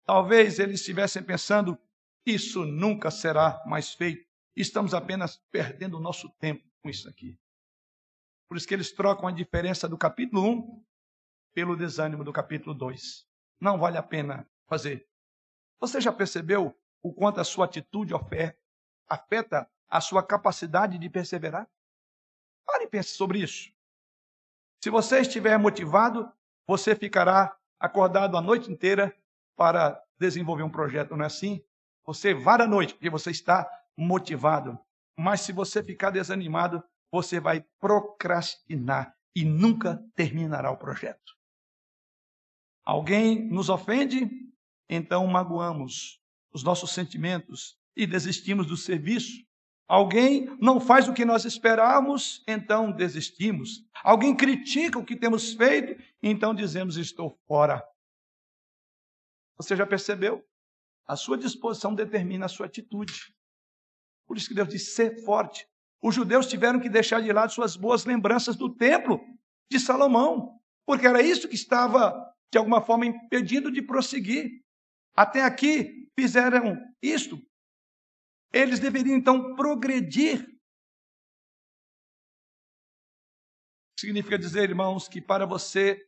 [0.05, 1.77] Talvez eles estivessem pensando:
[2.25, 4.25] isso nunca será mais feito.
[4.55, 7.37] Estamos apenas perdendo o nosso tempo com isso aqui.
[8.47, 10.85] Por isso que eles trocam a diferença do capítulo 1
[11.53, 13.27] pelo desânimo do capítulo 2.
[13.59, 15.07] Não vale a pena fazer.
[15.79, 18.13] Você já percebeu o quanto a sua atitude
[19.07, 21.69] afeta a sua capacidade de perseverar?
[22.65, 23.71] Pare e pense sobre isso.
[24.81, 26.31] Se você estiver motivado,
[26.65, 29.15] você ficará acordado a noite inteira
[29.55, 31.63] para desenvolver um projeto, não é assim?
[32.05, 34.77] Você vai à noite porque você está motivado.
[35.17, 41.37] Mas se você ficar desanimado, você vai procrastinar e nunca terminará o projeto.
[42.83, 44.29] Alguém nos ofende,
[44.89, 46.21] então magoamos
[46.53, 49.45] os nossos sentimentos e desistimos do serviço.
[49.87, 53.85] Alguém não faz o que nós esperávamos, então desistimos.
[54.03, 57.83] Alguém critica o que temos feito, então dizemos: estou fora.
[59.57, 60.45] Você já percebeu?
[61.05, 63.33] A sua disposição determina a sua atitude.
[64.25, 65.67] Por isso que Deus diz: ser forte.
[66.01, 69.19] Os judeus tiveram que deixar de lado suas boas lembranças do templo
[69.71, 72.13] de Salomão, porque era isso que estava,
[72.51, 74.61] de alguma forma, impedindo de prosseguir.
[75.15, 77.41] Até aqui fizeram isto
[78.53, 80.45] eles deveriam então progredir.
[83.99, 86.07] Significa dizer, irmãos, que para você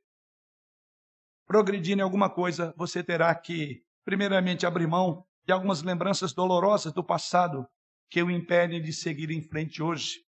[1.47, 7.03] progredir em alguma coisa, você terá que, primeiramente, abrir mão de algumas lembranças dolorosas do
[7.03, 7.67] passado
[8.09, 10.25] que o impedem de seguir em frente hoje.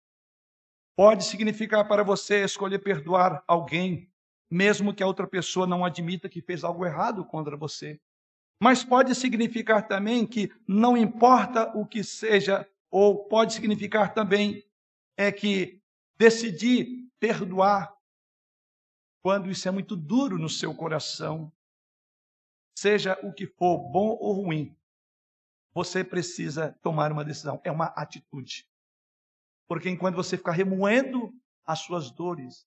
[0.96, 4.12] Pode significar para você escolher perdoar alguém,
[4.50, 8.00] mesmo que a outra pessoa não admita que fez algo errado contra você.
[8.60, 14.64] Mas pode significar também que não importa o que seja, ou pode significar também
[15.16, 15.82] é que
[16.18, 17.96] decidir perdoar
[19.22, 21.52] quando isso é muito duro no seu coração,
[22.78, 24.77] seja o que for, bom ou ruim,
[25.78, 28.66] você precisa tomar uma decisão, é uma atitude.
[29.68, 31.32] Porque enquanto você ficar remoendo
[31.64, 32.66] as suas dores,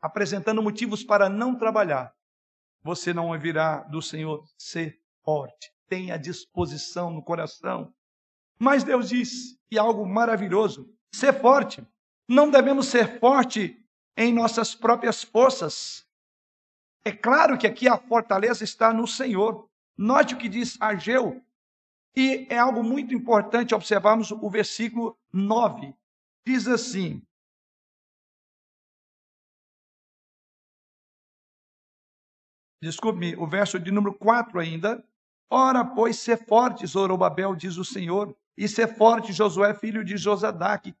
[0.00, 2.14] apresentando motivos para não trabalhar,
[2.80, 7.92] você não ouvirá do Senhor ser forte, tenha disposição no coração.
[8.56, 11.84] Mas Deus diz, e algo maravilhoso, ser forte.
[12.28, 13.84] Não devemos ser forte
[14.16, 16.06] em nossas próprias forças.
[17.04, 19.68] É claro que aqui a fortaleza está no Senhor.
[19.98, 21.44] Note o que diz Ageu,
[22.16, 25.94] e é algo muito importante observarmos o versículo 9.
[26.46, 27.22] Diz assim:
[32.82, 35.04] desculpe-me, o verso de número 4 ainda.
[35.50, 40.94] Ora, pois, ser forte, Zorobabel, diz o Senhor, e ser forte, Josué, filho de Josadaque,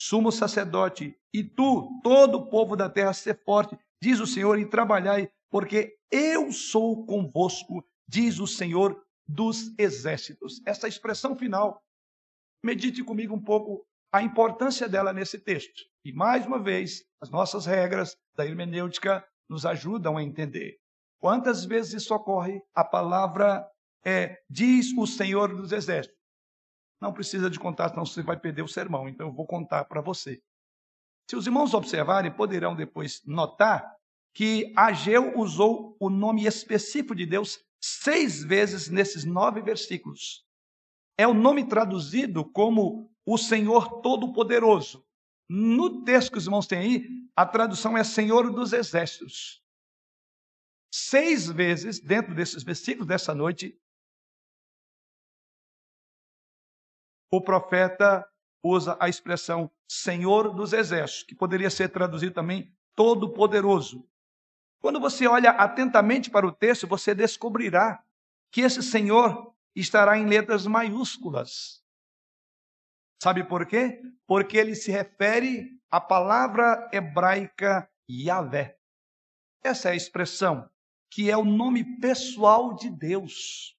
[0.00, 4.66] sumo sacerdote, e tu, todo o povo da terra, ser forte, diz o Senhor, e
[4.66, 10.62] trabalhai, porque eu sou convosco, diz o Senhor dos exércitos.
[10.66, 11.82] Essa expressão final,
[12.64, 15.84] medite comigo um pouco a importância dela nesse texto.
[16.04, 20.78] E mais uma vez, as nossas regras da hermenêutica nos ajudam a entender.
[21.20, 22.62] Quantas vezes isso ocorre?
[22.74, 23.68] A palavra
[24.04, 26.16] é diz o Senhor dos Exércitos.
[27.00, 29.08] Não precisa de contar, senão você vai perder o sermão.
[29.08, 30.40] Então eu vou contar para você.
[31.28, 33.97] Se os irmãos observarem, poderão depois notar
[34.38, 40.46] que Ageu usou o nome específico de Deus seis vezes nesses nove versículos.
[41.18, 45.04] É o nome traduzido como o Senhor Todo-Poderoso.
[45.50, 49.60] No texto que os irmãos têm aí, a tradução é Senhor dos Exércitos.
[50.94, 53.76] Seis vezes, dentro desses versículos dessa noite,
[57.28, 58.24] o profeta
[58.62, 64.08] usa a expressão Senhor dos Exércitos, que poderia ser traduzido também Todo-Poderoso.
[64.80, 68.02] Quando você olha atentamente para o texto, você descobrirá
[68.50, 71.82] que esse Senhor estará em letras maiúsculas.
[73.22, 74.00] Sabe por quê?
[74.26, 78.78] Porque ele se refere à palavra hebraica Yahvé.
[79.62, 80.68] Essa é a expressão
[81.10, 83.76] que é o nome pessoal de Deus.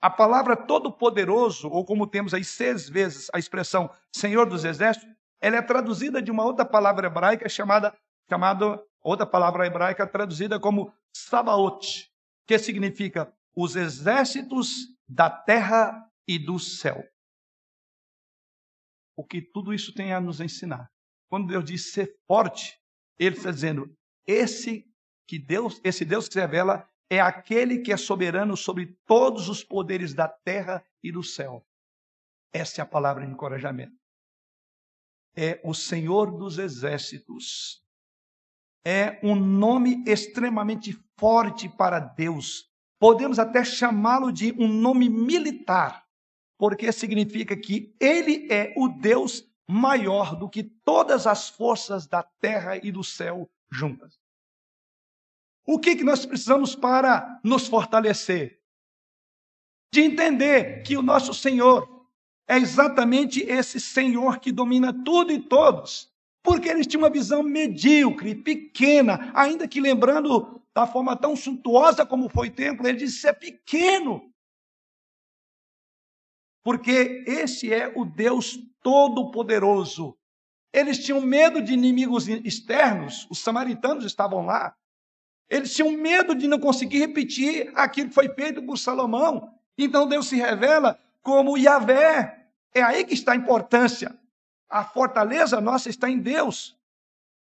[0.00, 5.08] A palavra todo-poderoso, ou como temos aí seis vezes a expressão Senhor dos Exércitos,
[5.40, 7.96] ela é traduzida de uma outra palavra hebraica chamada,
[8.28, 12.08] chamada outra palavra hebraica traduzida como Sabaoth,
[12.46, 17.02] que significa os exércitos da terra e do céu.
[19.16, 20.90] O que tudo isso tem a nos ensinar.
[21.28, 22.78] Quando Deus diz ser forte,
[23.18, 23.92] ele está dizendo:
[24.26, 24.86] esse
[25.26, 29.64] que Deus, esse Deus que se revela é aquele que é soberano sobre todos os
[29.64, 31.66] poderes da terra e do céu.
[32.52, 33.96] Essa é a palavra de encorajamento.
[35.36, 37.82] É o Senhor dos exércitos.
[38.84, 42.68] É um nome extremamente forte para Deus.
[42.98, 46.04] Podemos até chamá-lo de um nome militar,
[46.58, 52.76] porque significa que ele é o Deus maior do que todas as forças da terra
[52.76, 54.18] e do céu juntas.
[55.66, 58.58] O que, que nós precisamos para nos fortalecer?
[59.92, 62.08] De entender que o nosso Senhor
[62.48, 66.10] é exatamente esse Senhor que domina tudo e todos.
[66.48, 72.30] Porque eles tinham uma visão medíocre, pequena, ainda que lembrando da forma tão suntuosa como
[72.30, 74.32] foi o templo, ele disse: é pequeno.
[76.64, 80.16] Porque esse é o Deus Todo-Poderoso.
[80.72, 84.74] Eles tinham medo de inimigos externos, os samaritanos estavam lá.
[85.50, 89.52] Eles tinham medo de não conseguir repetir aquilo que foi feito por Salomão.
[89.76, 92.48] Então Deus se revela como Yahvé.
[92.74, 94.18] É aí que está a importância.
[94.68, 96.76] A fortaleza nossa está em Deus.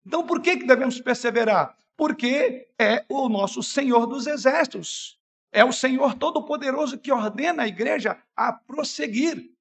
[0.06, 1.76] Então por que, que devemos perseverar?
[1.98, 5.20] Porque é o nosso Senhor dos Exércitos.
[5.52, 9.52] É o Senhor Todo-Poderoso que ordena a igreja a prosseguir.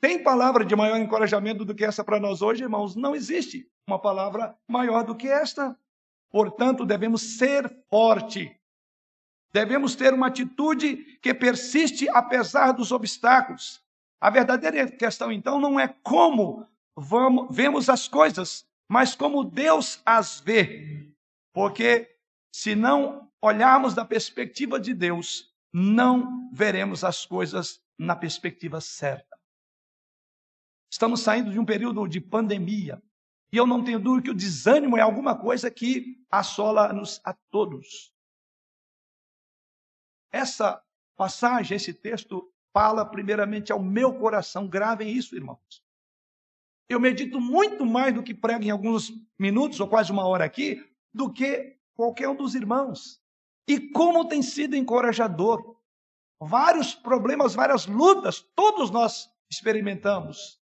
[0.00, 2.94] Tem palavra de maior encorajamento do que essa para nós hoje, irmãos?
[2.94, 5.76] Não existe uma palavra maior do que esta.
[6.30, 8.56] Portanto, devemos ser forte.
[9.52, 13.82] Devemos ter uma atitude que persiste apesar dos obstáculos.
[14.20, 16.66] A verdadeira questão, então, não é como
[16.96, 21.12] vamos, vemos as coisas, mas como Deus as vê.
[21.52, 22.16] Porque
[22.54, 29.38] se não olharmos da perspectiva de Deus, não veremos as coisas na perspectiva certa.
[30.90, 33.00] Estamos saindo de um período de pandemia.
[33.52, 38.12] E eu não tenho dúvida que o desânimo é alguma coisa que assola-nos a todos.
[40.32, 40.82] Essa
[41.16, 44.68] passagem, esse texto, fala primeiramente ao meu coração.
[44.68, 45.84] Gravem isso, irmãos.
[46.90, 50.84] Eu medito muito mais do que prego em alguns minutos, ou quase uma hora aqui,
[51.14, 53.22] do que qualquer um dos irmãos.
[53.68, 55.76] E como tem sido encorajador.
[56.42, 60.60] Vários problemas, várias lutas, todos nós experimentamos.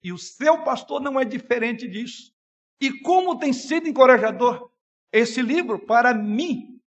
[0.00, 2.32] E o seu pastor não é diferente disso.
[2.80, 4.70] E como tem sido encorajador
[5.10, 6.80] esse livro para mim.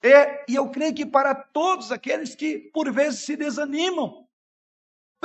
[0.00, 4.23] É, e eu creio que para todos aqueles que por vezes se desanimam.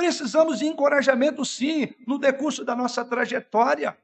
[0.00, 3.98] Precisamos de encorajamento, sim, no decurso da nossa trajetória.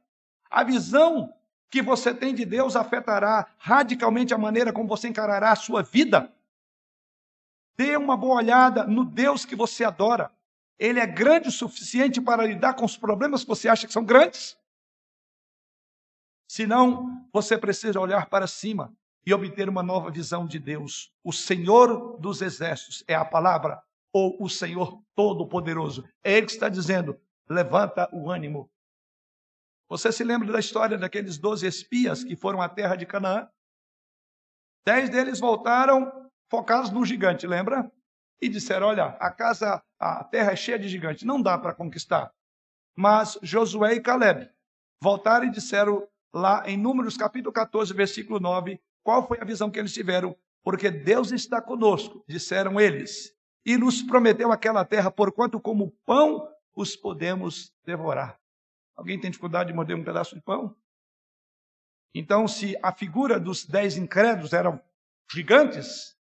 [0.51, 1.32] A visão
[1.70, 6.30] que você tem de Deus afetará radicalmente a maneira como você encarará a sua vida.
[7.78, 10.30] Dê uma boa olhada no Deus que você adora.
[10.78, 14.05] Ele é grande o suficiente para lidar com os problemas que você acha que são
[14.05, 14.55] grandes?
[16.47, 18.94] Senão, você precisa olhar para cima
[19.24, 21.11] e obter uma nova visão de Deus.
[21.24, 23.82] O Senhor dos Exércitos é a palavra,
[24.16, 26.08] ou o Senhor Todo-Poderoso.
[26.24, 28.70] É Ele que está dizendo: levanta o ânimo.
[29.88, 33.48] Você se lembra da história daqueles doze espias que foram à terra de Canaã?
[34.86, 37.90] Dez deles voltaram focados no gigante, lembra?
[38.40, 42.30] e disseram: Olha, a casa, a terra é cheia de gigantes, não dá para conquistar.
[42.96, 44.48] Mas Josué e Caleb
[45.00, 49.78] voltaram e disseram lá em Números capítulo 14, versículo 9, qual foi a visão que
[49.78, 50.36] eles tiveram?
[50.62, 53.36] Porque Deus está conosco, disseram eles,
[53.66, 58.40] e nos prometeu aquela terra, porquanto como pão os podemos devorar.
[58.94, 60.74] Alguém tem dificuldade de morder um pedaço de pão?
[62.14, 64.80] Então, se a figura dos dez incrédulos eram
[65.28, 66.16] gigantes,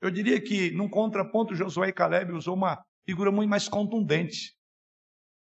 [0.00, 4.58] eu diria que, num contraponto, Josué e Caleb usou uma figura muito mais contundente.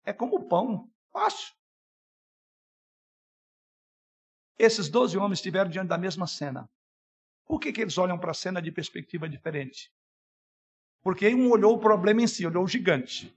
[0.03, 1.55] É como pão, fácil.
[4.59, 6.69] Esses doze homens estiveram diante da mesma cena.
[7.45, 9.91] Por que, que eles olham para a cena de perspectiva diferente?
[11.03, 13.35] Porque um olhou o problema em si, olhou o gigante.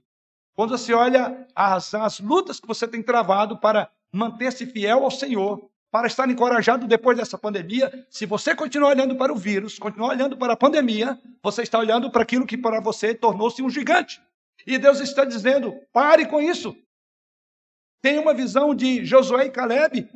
[0.55, 5.69] Quando você olha as, as lutas que você tem travado para manter-se fiel ao Senhor,
[5.95, 8.05] para estar encorajado depois dessa pandemia.
[8.09, 12.11] Se você continuar olhando para o vírus, continuar olhando para a pandemia, você está olhando
[12.11, 14.21] para aquilo que para você tornou-se um gigante.
[14.67, 16.75] E Deus está dizendo: pare com isso.
[18.01, 20.09] Tem uma visão de Josué e Caleb.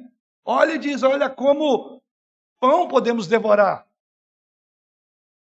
[0.43, 2.01] Olha e diz: olha como
[2.59, 3.87] pão podemos devorar.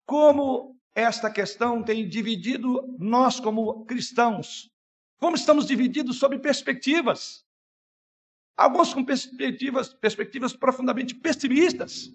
[0.04, 4.70] Como esta questão tem dividido nós como cristãos.
[5.18, 7.44] Como estamos divididos sobre perspectivas.
[8.56, 12.12] Alguns com perspectivas, perspectivas profundamente pessimistas.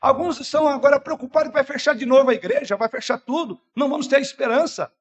[0.00, 3.88] Alguns estão agora preocupados que vai fechar de novo a igreja, vai fechar tudo, não
[3.88, 4.92] vamos ter esperança.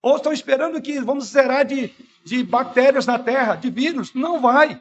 [0.00, 1.92] Ou estão esperando que vamos zerar de,
[2.24, 4.14] de bactérias na terra, de vírus.
[4.14, 4.80] Não vai.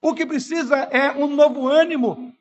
[0.00, 2.32] O que precisa é um novo ânimo.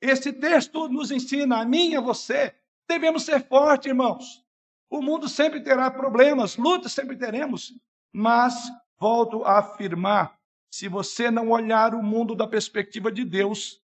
[0.00, 2.54] Esse texto nos ensina, a mim e a você,
[2.90, 4.44] devemos ser fortes, irmãos.
[4.90, 7.72] O mundo sempre terá problemas, lutas sempre teremos,
[8.12, 8.54] mas
[8.98, 10.36] volto a afirmar,
[10.68, 13.80] se você não olhar o mundo da perspectiva de Deus,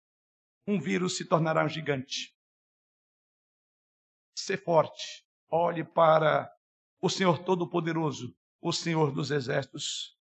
[0.66, 2.34] um vírus se tornará um gigante.
[4.36, 5.24] Ser forte.
[5.50, 6.50] Olhe para
[7.00, 10.16] o Senhor Todo-Poderoso, o Senhor dos Exércitos.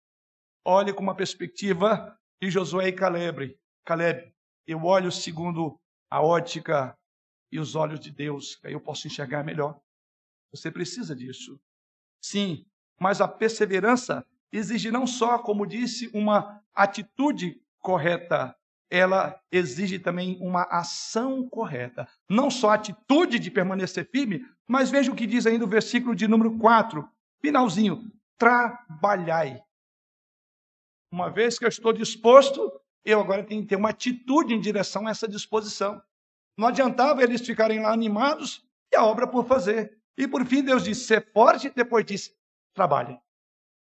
[0.64, 3.59] Olhe com uma perspectiva de Josué e Caleb.
[3.85, 4.33] Caleb,
[4.66, 6.97] eu olho segundo a ótica
[7.51, 9.80] e os olhos de Deus, aí eu posso enxergar melhor.
[10.51, 11.61] Você precisa disso.
[12.20, 12.64] Sim,
[12.99, 18.57] mas a perseverança exige não só, como disse, uma atitude correta,
[18.90, 22.09] ela exige também uma ação correta.
[22.28, 26.14] Não só a atitude de permanecer firme, mas veja o que diz ainda o versículo
[26.14, 27.07] de número 4,
[27.40, 29.62] finalzinho: trabalhai.
[31.12, 32.70] Uma vez que eu estou disposto,
[33.05, 36.03] eu agora tenho que ter uma atitude em direção a essa disposição.
[36.59, 39.96] Não adiantava eles ficarem lá animados e a obra por fazer.
[40.16, 42.36] E por fim, Deus disse: ser forte, depois disse:
[42.74, 43.20] trabalhem.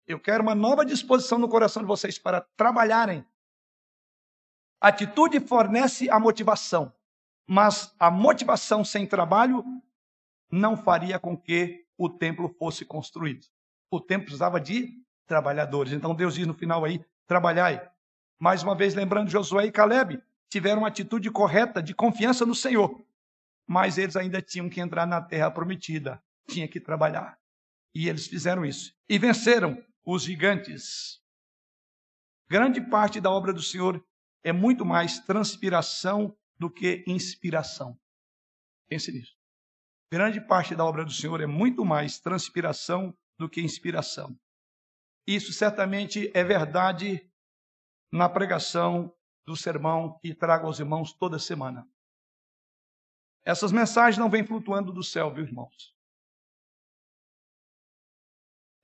[0.08, 3.26] Eu quero uma nova disposição no coração de vocês para trabalharem.
[4.80, 6.94] atitude fornece a motivação,
[7.46, 9.64] mas a motivação sem trabalho
[10.50, 13.46] não faria com que o templo fosse construído.
[13.92, 14.98] O templo precisava de
[15.28, 15.92] trabalhadores.
[15.92, 17.86] Então Deus diz no final aí: trabalhai.
[18.40, 23.02] Mais uma vez, lembrando Josué e Caleb, tiveram uma atitude correta de confiança no Senhor,
[23.66, 27.40] mas eles ainda tinham que entrar na terra prometida, tinha que trabalhar.
[27.96, 28.94] E eles fizeram isso.
[29.08, 31.22] E venceram os gigantes.
[32.50, 34.06] Grande parte da obra do Senhor
[34.44, 37.98] é muito mais transpiração do que inspiração.
[38.90, 39.34] Pense nisso.
[40.12, 44.38] Grande parte da obra do Senhor é muito mais transpiração do que inspiração.
[45.26, 47.26] Isso certamente é verdade
[48.12, 49.16] na pregação
[49.46, 51.90] do sermão que trago aos irmãos toda semana.
[53.44, 55.96] Essas mensagens não vêm flutuando do céu, viu, irmãos?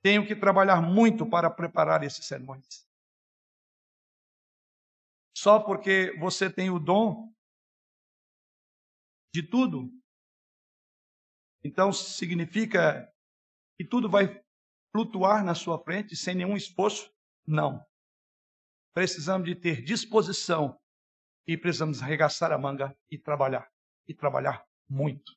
[0.02, 2.88] Tenho que trabalhar muito para preparar esses sermões.
[5.36, 7.32] Só porque você tem o dom
[9.34, 9.92] de tudo,
[11.64, 13.14] então significa
[13.78, 14.44] que tudo vai
[14.92, 17.14] flutuar na sua frente sem nenhum esforço?
[17.46, 17.86] Não.
[18.98, 20.76] Precisamos de ter disposição
[21.46, 23.72] e precisamos arregaçar a manga e trabalhar.
[24.08, 25.34] E trabalhar muito.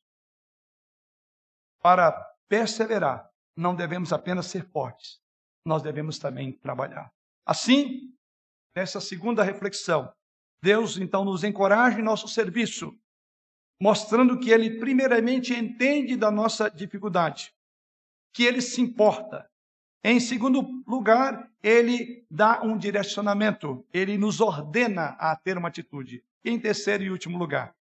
[1.83, 2.11] Para
[2.49, 5.21] perseverar, não devemos apenas ser fortes,
[5.63, 7.13] nós devemos também trabalhar.
[7.45, 8.17] Assim,
[8.75, 10.11] nessa segunda reflexão,
[10.63, 12.99] Deus então nos encoraja em nosso serviço,
[13.79, 17.55] mostrando que Ele primeiramente entende da nossa dificuldade,
[18.33, 19.50] que Ele se importa.
[20.03, 26.25] Em segundo lugar, Ele dá um direcionamento, Ele nos ordena a ter uma atitude.
[26.45, 27.77] Em terceiro e último lugar,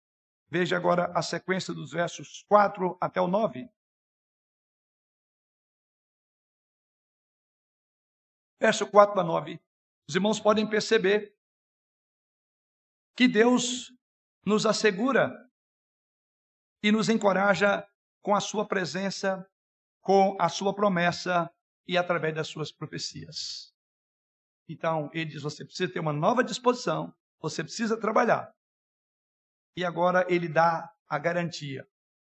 [0.50, 3.68] veja agora a sequência dos versos 4 até o 9.
[8.58, 9.60] verso 4 a 9.
[10.08, 11.34] Os irmãos podem perceber
[13.16, 13.92] que Deus
[14.44, 15.32] nos assegura
[16.82, 17.86] e nos encoraja
[18.22, 19.48] com a sua presença,
[20.00, 21.50] com a sua promessa
[21.88, 23.74] e através das suas profecias.
[24.68, 28.54] Então, ele diz: você precisa ter uma nova disposição, você precisa trabalhar.
[29.74, 31.88] E agora ele dá a garantia.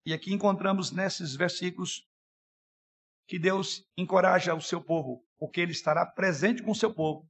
[0.06, 2.06] E aqui encontramos nesses versículos
[3.28, 7.30] que Deus encoraja o seu povo, porque ele estará presente com o seu povo.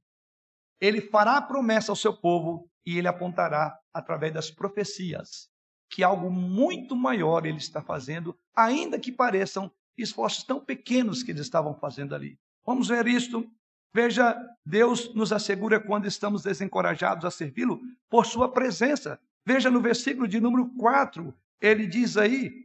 [0.80, 5.48] Ele fará promessa ao seu povo e ele apontará através das profecias
[5.88, 9.72] que algo muito maior ele está fazendo, ainda que pareçam
[10.02, 12.38] esforços tão pequenos que eles estavam fazendo ali.
[12.64, 13.48] Vamos ver isto.
[13.92, 14.36] Veja,
[14.66, 19.20] Deus nos assegura quando estamos desencorajados a servi-lo por sua presença.
[19.46, 22.64] Veja no versículo de número 4, ele diz aí: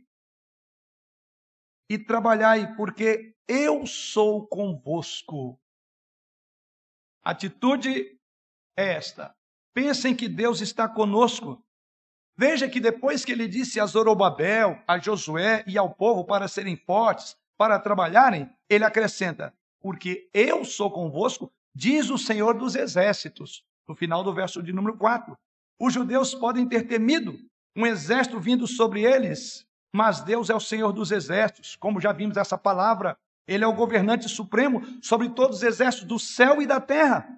[1.90, 5.60] e trabalhai, porque eu sou convosco.
[7.24, 8.20] Atitude
[8.78, 9.36] é esta:
[9.74, 11.64] pensem que Deus está conosco.
[12.40, 16.78] Veja que depois que ele disse a Zorobabel, a Josué e ao povo para serem
[16.78, 23.66] fortes, para trabalharem, ele acrescenta: Porque eu sou convosco, diz o Senhor dos Exércitos.
[23.86, 25.38] No final do verso de número 4.
[25.78, 27.38] Os judeus podem ter temido
[27.76, 32.38] um exército vindo sobre eles, mas Deus é o Senhor dos exércitos, como já vimos
[32.38, 33.18] essa palavra.
[33.46, 37.38] Ele é o governante supremo sobre todos os exércitos do céu e da terra.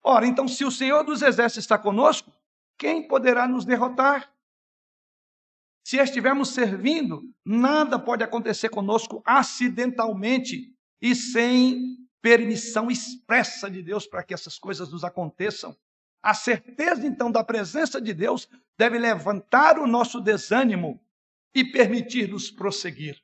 [0.00, 2.32] Ora, então, se o Senhor dos exércitos está conosco,
[2.78, 4.32] quem poderá nos derrotar?
[5.84, 14.22] Se estivermos servindo, nada pode acontecer conosco acidentalmente e sem permissão expressa de Deus para
[14.22, 15.76] que essas coisas nos aconteçam.
[16.22, 21.00] A certeza, então, da presença de Deus deve levantar o nosso desânimo
[21.54, 23.22] e permitir-nos prosseguir.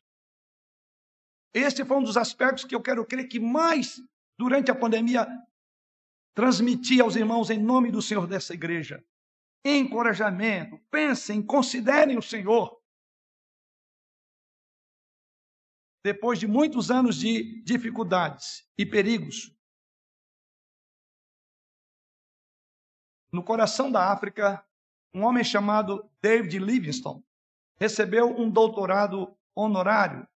[1.52, 4.00] Este foi um dos aspectos que eu quero crer que mais,
[4.38, 5.26] durante a pandemia,
[6.34, 9.04] transmiti aos irmãos em nome do Senhor dessa igreja.
[9.64, 12.78] Encorajamento, pensem, considerem o Senhor.
[16.04, 19.56] Depois de muitos anos de dificuldades e perigos,
[23.32, 24.64] no coração da África,
[25.14, 27.24] um homem chamado David Livingstone
[27.78, 30.28] recebeu um doutorado honorário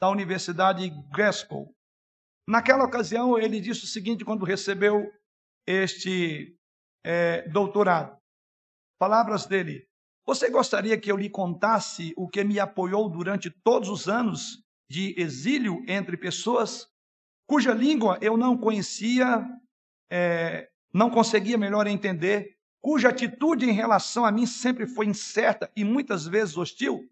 [0.00, 1.74] da Universidade Glasgow.
[2.46, 5.10] Naquela ocasião, ele disse o seguinte quando recebeu
[5.66, 6.58] este
[7.04, 8.22] é, doutorado.
[8.98, 9.86] Palavras dele.
[10.26, 15.14] Você gostaria que eu lhe contasse o que me apoiou durante todos os anos de
[15.20, 16.86] exílio entre pessoas
[17.46, 19.46] cuja língua eu não conhecia
[20.10, 25.82] é, não conseguia melhor entender, cuja atitude em relação a mim sempre foi incerta e
[25.84, 27.08] muitas vezes hostil,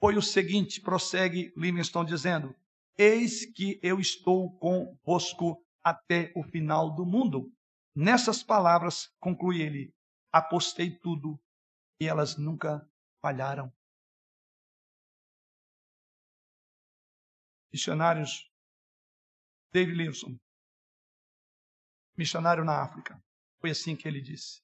[0.00, 2.54] foi o seguinte: prossegue Livingstone dizendo:
[2.98, 7.52] Eis que eu estou convosco até o final do mundo.
[7.94, 9.92] Nessas palavras, conclui ele,
[10.32, 11.40] apostei tudo
[12.00, 12.88] e elas nunca
[13.20, 13.72] falharam.
[17.72, 18.50] Missionários
[19.72, 20.40] David Livingstone
[22.20, 23.22] missionário na África.
[23.60, 24.62] Foi assim que ele disse.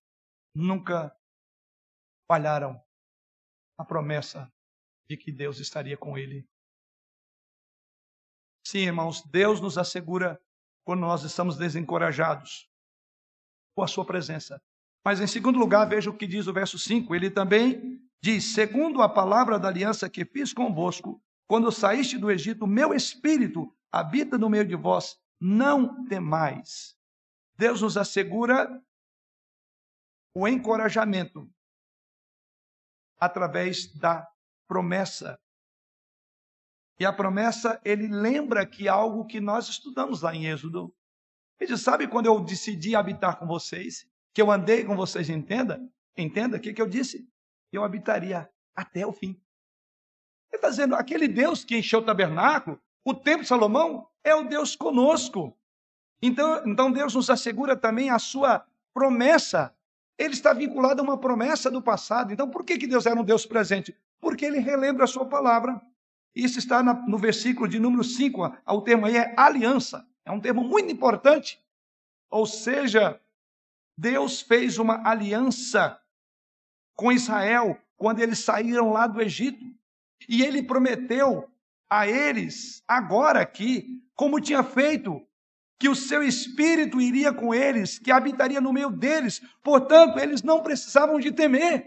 [0.55, 1.11] Nunca
[2.29, 2.79] falharam
[3.79, 4.53] a promessa
[5.09, 6.47] de que Deus estaria com ele.
[8.67, 10.39] Sim, irmãos, Deus nos assegura
[10.85, 12.71] quando nós estamos desencorajados
[13.75, 14.63] com a sua presença.
[15.07, 17.15] Mas em segundo lugar, veja o que diz o verso 5.
[17.15, 22.67] Ele também diz: Segundo a palavra da aliança que fiz convosco, quando saíste do Egito,
[22.67, 26.97] meu espírito habita no meio de vós, não temais.
[27.57, 28.83] Deus nos assegura
[30.35, 31.49] o encorajamento
[33.17, 34.27] através da
[34.67, 35.39] promessa.
[36.99, 40.93] E a promessa, ele lembra que é algo que nós estudamos lá em Êxodo.
[41.61, 44.05] Ele diz, sabe quando eu decidi habitar com vocês,
[44.37, 45.83] que eu andei com vocês, entenda?
[46.15, 47.27] Entenda o que, que eu disse?
[47.73, 49.29] Eu habitaria até o fim.
[50.51, 54.47] Ele está dizendo, aquele Deus que encheu o tabernáculo, o templo de Salomão, é o
[54.47, 55.57] Deus conosco.
[56.21, 58.63] Então, então Deus nos assegura também a sua
[58.93, 59.75] promessa.
[60.19, 62.31] Ele está vinculado a uma promessa do passado.
[62.31, 63.97] Então, por que, que Deus era um Deus presente?
[64.21, 65.81] Porque ele relembra a sua palavra.
[66.35, 68.55] Isso está no versículo de número 5.
[68.67, 70.07] O termo aí é aliança.
[70.27, 71.59] É um termo muito importante.
[72.29, 73.19] Ou seja,
[73.97, 76.01] Deus fez uma aliança
[76.95, 79.65] com Israel quando eles saíram lá do Egito.
[80.29, 81.51] E ele prometeu
[81.89, 85.25] a eles, agora aqui, como tinha feito
[85.79, 90.63] que o seu espírito iria com eles, que habitaria no meio deles, portanto, eles não
[90.63, 91.87] precisavam de temer.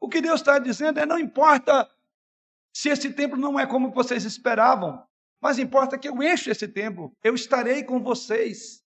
[0.00, 1.90] O que Deus está dizendo é: não importa
[2.72, 5.04] se esse templo não é como vocês esperavam,
[5.40, 8.85] mas importa que eu encho esse templo, eu estarei com vocês.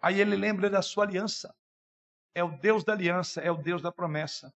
[0.00, 1.54] Aí ele lembra da sua aliança.
[2.34, 4.54] É o Deus da aliança, é o Deus da promessa.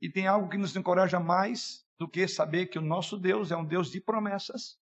[0.00, 3.56] E tem algo que nos encoraja mais do que saber que o nosso Deus é
[3.56, 4.78] um Deus de promessas.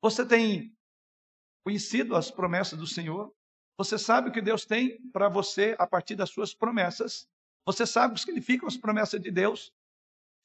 [0.00, 0.76] Você tem
[1.64, 3.34] conhecido as promessas do Senhor?
[3.78, 7.28] Você sabe o que Deus tem para você a partir das suas promessas?
[7.66, 9.74] Você sabe o que significam as promessas de Deus?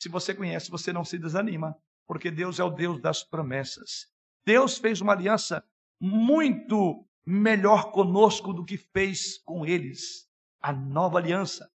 [0.02, 4.12] Se você conhece, você não se desanima, porque Deus é o Deus das promessas.
[4.44, 5.64] Deus fez uma aliança
[6.00, 10.28] muito melhor conosco do que fez com eles.
[10.62, 11.70] A nova aliança,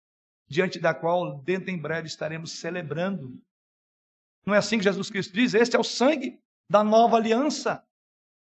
[0.48, 3.40] diante da qual, dentro em breve, estaremos celebrando.
[4.46, 5.54] Não é assim que Jesus Cristo diz?
[5.54, 6.40] Este é o sangue
[6.70, 7.84] da nova aliança.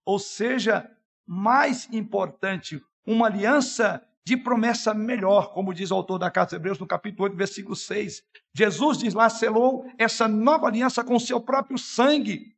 [0.06, 0.90] Ou seja,
[1.26, 6.78] mais importante, uma aliança de promessa melhor, como diz o autor da Carta de Hebreus
[6.78, 8.24] no capítulo 8, versículo 6.
[8.54, 12.56] Jesus diz lá, selou essa nova aliança com seu próprio sangue.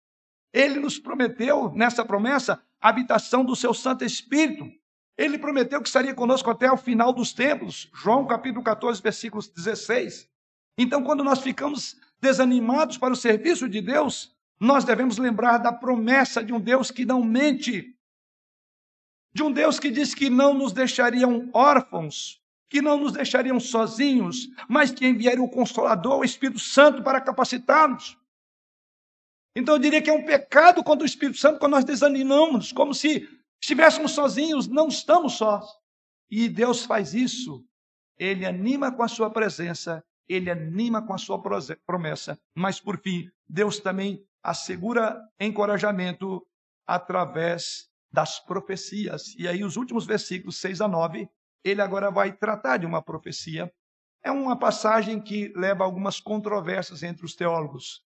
[0.53, 4.69] Ele nos prometeu, nessa promessa, habitação do seu Santo Espírito.
[5.17, 7.89] Ele prometeu que estaria conosco até o final dos tempos.
[7.93, 10.27] João capítulo 14, versículos 16.
[10.77, 16.43] Então, quando nós ficamos desanimados para o serviço de Deus, nós devemos lembrar da promessa
[16.43, 17.95] de um Deus que não mente,
[19.34, 24.49] de um Deus que diz que não nos deixariam órfãos, que não nos deixariam sozinhos,
[24.67, 28.17] mas que enviaria o Consolador, o Espírito Santo, para capacitar-nos.
[29.56, 32.93] Então eu diria que é um pecado contra o Espírito Santo quando nós desanimamos, como
[32.93, 33.28] se
[33.62, 35.66] estivéssemos sozinhos, não estamos sós.
[36.30, 37.66] E Deus faz isso.
[38.18, 41.41] Ele anima com a sua presença, ele anima com a sua
[41.86, 46.45] promessa, mas por fim, Deus também assegura encorajamento
[46.88, 49.36] através das profecias.
[49.38, 51.28] E aí, os últimos versículos 6 a 9,
[51.64, 53.72] ele agora vai tratar de uma profecia.
[54.24, 58.04] É uma passagem que leva algumas controvérsias entre os teólogos.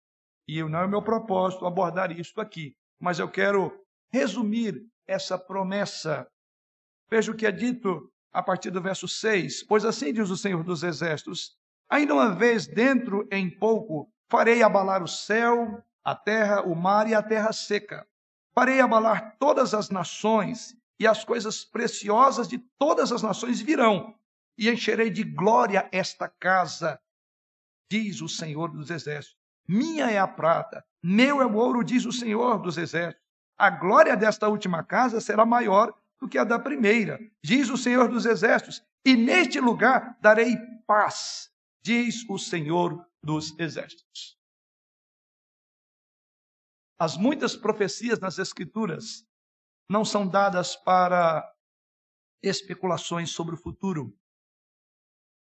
[0.47, 3.73] E não é meu propósito abordar isso aqui, mas eu quero
[4.11, 6.27] resumir essa promessa.
[7.11, 9.65] Veja o que é dito a partir do verso 6.
[9.65, 11.57] Pois assim diz o Senhor dos Exércitos:
[11.89, 17.15] Ainda uma vez, dentro em pouco, farei abalar o céu, a terra, o mar e
[17.15, 18.07] a terra seca
[18.55, 24.15] Farei abalar todas as nações, e as coisas preciosas de todas as nações virão,
[24.57, 27.01] e encherei de glória esta casa,
[27.91, 29.42] diz o Senhor dos Exércitos.
[29.69, 33.23] Minha é a prata, meu é o ouro, diz o Senhor dos Exércitos.
[33.59, 38.09] A glória desta última casa será maior do que a da primeira, diz o Senhor
[38.09, 38.83] dos Exércitos.
[39.05, 40.57] E neste lugar darei
[40.87, 41.51] paz,
[41.83, 44.39] diz o Senhor dos Exércitos.
[46.99, 49.27] As muitas profecias nas Escrituras
[49.89, 51.45] não são dadas para
[52.43, 54.17] especulações sobre o futuro,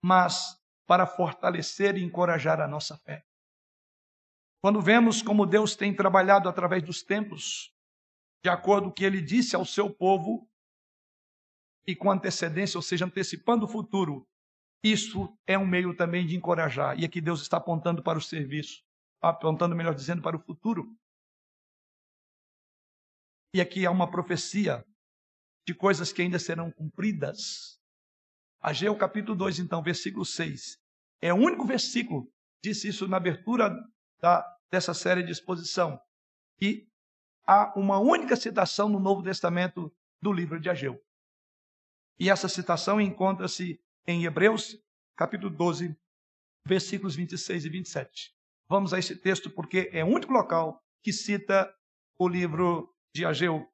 [0.03, 3.26] mas para fortalecer e encorajar a nossa fé.
[4.61, 7.73] Quando vemos como Deus tem trabalhado através dos tempos,
[8.43, 10.47] de acordo com o que ele disse ao seu povo,
[11.87, 14.27] e com antecedência, ou seja, antecipando o futuro,
[14.83, 16.99] isso é um meio também de encorajar.
[16.99, 18.83] E aqui Deus está apontando para o serviço,
[19.21, 20.93] apontando, melhor dizendo, para o futuro.
[23.53, 24.85] E aqui há uma profecia
[25.65, 27.79] de coisas que ainda serão cumpridas.
[28.61, 30.77] Ageu capítulo 2, então, versículo 6.
[31.21, 32.29] É o único versículo,
[32.61, 33.73] disse isso na abertura
[34.19, 35.99] da, dessa série de exposição,
[36.57, 36.87] que
[37.45, 40.99] há uma única citação no Novo Testamento do livro de Ageu.
[42.19, 44.77] E essa citação encontra-se em Hebreus,
[45.15, 45.95] capítulo 12,
[46.65, 48.35] versículos 26 e 27.
[48.67, 51.73] Vamos a esse texto porque é o único local que cita
[52.19, 53.65] o livro de Ageu.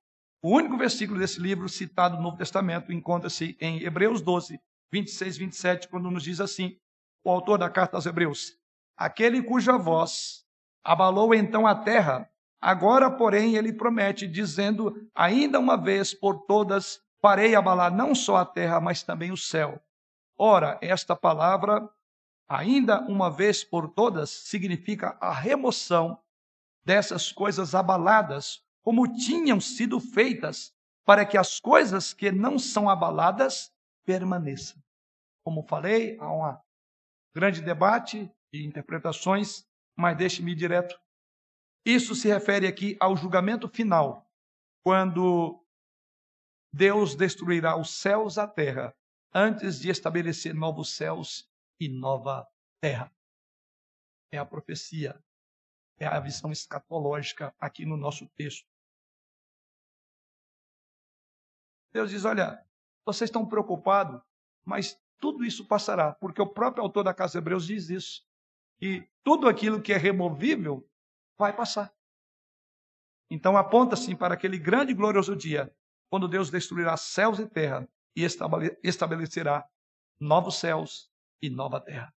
[0.42, 4.60] O único versículo desse livro citado no Novo Testamento encontra-se em Hebreus 12,
[4.92, 6.78] 26 e 27, quando nos diz assim:
[7.24, 8.52] o autor da carta aos Hebreus:
[8.98, 10.46] Aquele cuja voz
[10.84, 12.30] abalou então a terra,
[12.62, 18.46] agora, porém, ele promete, dizendo: Ainda uma vez por todas farei abalar não só a
[18.46, 19.82] terra, mas também o céu.
[20.38, 21.90] Ora, esta palavra,
[22.48, 26.20] ainda uma vez por todas, significa a remoção
[26.86, 30.74] dessas coisas abaladas como tinham sido feitas,
[31.06, 33.72] para que as coisas que não são abaladas
[34.06, 34.82] permaneçam.
[35.44, 36.58] Como falei, há um
[37.34, 40.98] grande debate e interpretações, mas deixe-me ir direto.
[41.84, 44.32] Isso se refere aqui ao julgamento final,
[44.84, 45.62] quando
[46.72, 48.96] Deus destruirá os céus e a terra,
[49.34, 51.50] antes de estabelecer novos céus
[51.80, 52.48] e nova
[52.80, 53.12] terra.
[54.32, 55.22] É a profecia,
[56.00, 58.68] é a visão escatológica aqui no nosso texto.
[61.92, 62.66] Deus diz: Olha,
[63.06, 64.22] vocês estão preocupados,
[64.66, 68.26] mas tudo isso passará, porque o próprio autor da Casa de Hebreus diz isso.
[68.82, 70.88] E tudo aquilo que é removível
[71.38, 71.94] vai passar.
[73.30, 75.74] Então aponta-se para aquele grande e glorioso dia,
[76.10, 78.24] quando Deus destruirá céus e terra e
[78.84, 79.68] estabelecerá
[80.20, 81.10] novos céus
[81.42, 82.14] e nova terra.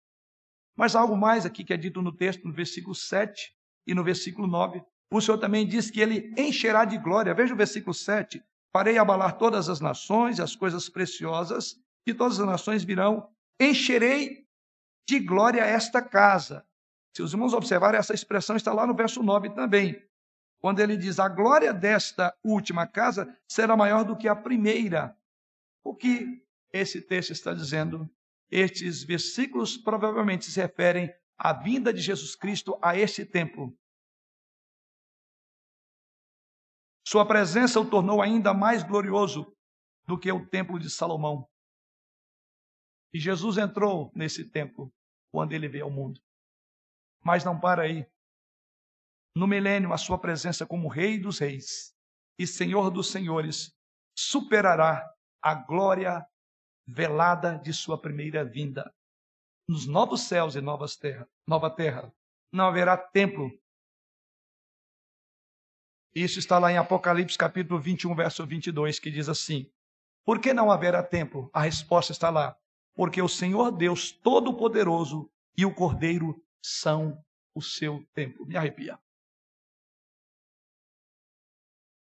[0.77, 3.55] Mas há algo mais aqui que é dito no texto, no versículo 7
[3.87, 4.83] e no versículo 9.
[5.13, 7.35] O Senhor também diz que ele encherá de glória.
[7.35, 8.43] Veja o versículo 7.
[8.73, 13.29] Farei abalar todas as nações, as coisas preciosas, e todas as nações virão.
[13.61, 14.44] Encherei
[15.07, 16.67] de glória esta casa.
[17.15, 20.03] Se os irmãos observarem, essa expressão está lá no verso 9 também.
[20.59, 25.17] Quando ele diz: A glória desta última casa será maior do que a primeira.
[25.83, 26.43] O que
[26.73, 28.11] esse texto está dizendo?
[28.51, 33.77] Estes versículos provavelmente se referem à vinda de Jesus Cristo a este templo.
[37.07, 39.55] Sua presença o tornou ainda mais glorioso
[40.07, 41.49] do que o templo de Salomão.
[43.15, 44.93] E Jesus entrou nesse templo
[45.33, 46.21] quando ele veio ao mundo.
[47.25, 48.05] Mas não para aí.
[49.37, 51.95] No milênio, a sua presença como Rei dos Reis
[52.37, 53.73] e Senhor dos Senhores
[54.19, 55.09] superará
[55.41, 56.27] a glória
[56.87, 58.93] velada de sua primeira vinda.
[59.69, 62.13] Nos novos céus e novas terra, nova terra,
[62.53, 63.49] não haverá templo.
[66.15, 69.71] Isso está lá em Apocalipse capítulo 21, verso 22, que diz assim:
[70.25, 71.49] Por que não haverá templo?
[71.53, 72.59] A resposta está lá.
[72.95, 77.23] Porque o Senhor Deus Todo-Poderoso e o Cordeiro são
[77.55, 78.47] o seu templo.
[78.47, 78.99] Me arrepia.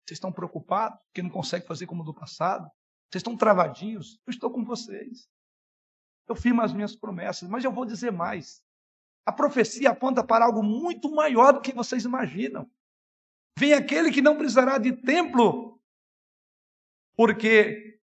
[0.06, 2.70] Vocês estão preocupados que não conseguem fazer como do passado?
[3.10, 4.20] Vocês estão travadinhos?
[4.26, 5.28] Eu estou com vocês.
[6.28, 8.62] Eu firmo as minhas promessas, mas eu vou dizer mais.
[9.24, 12.70] A profecia aponta para algo muito maior do que vocês imaginam.
[13.58, 15.80] Vem aquele que não precisará de templo,
[17.16, 17.95] porque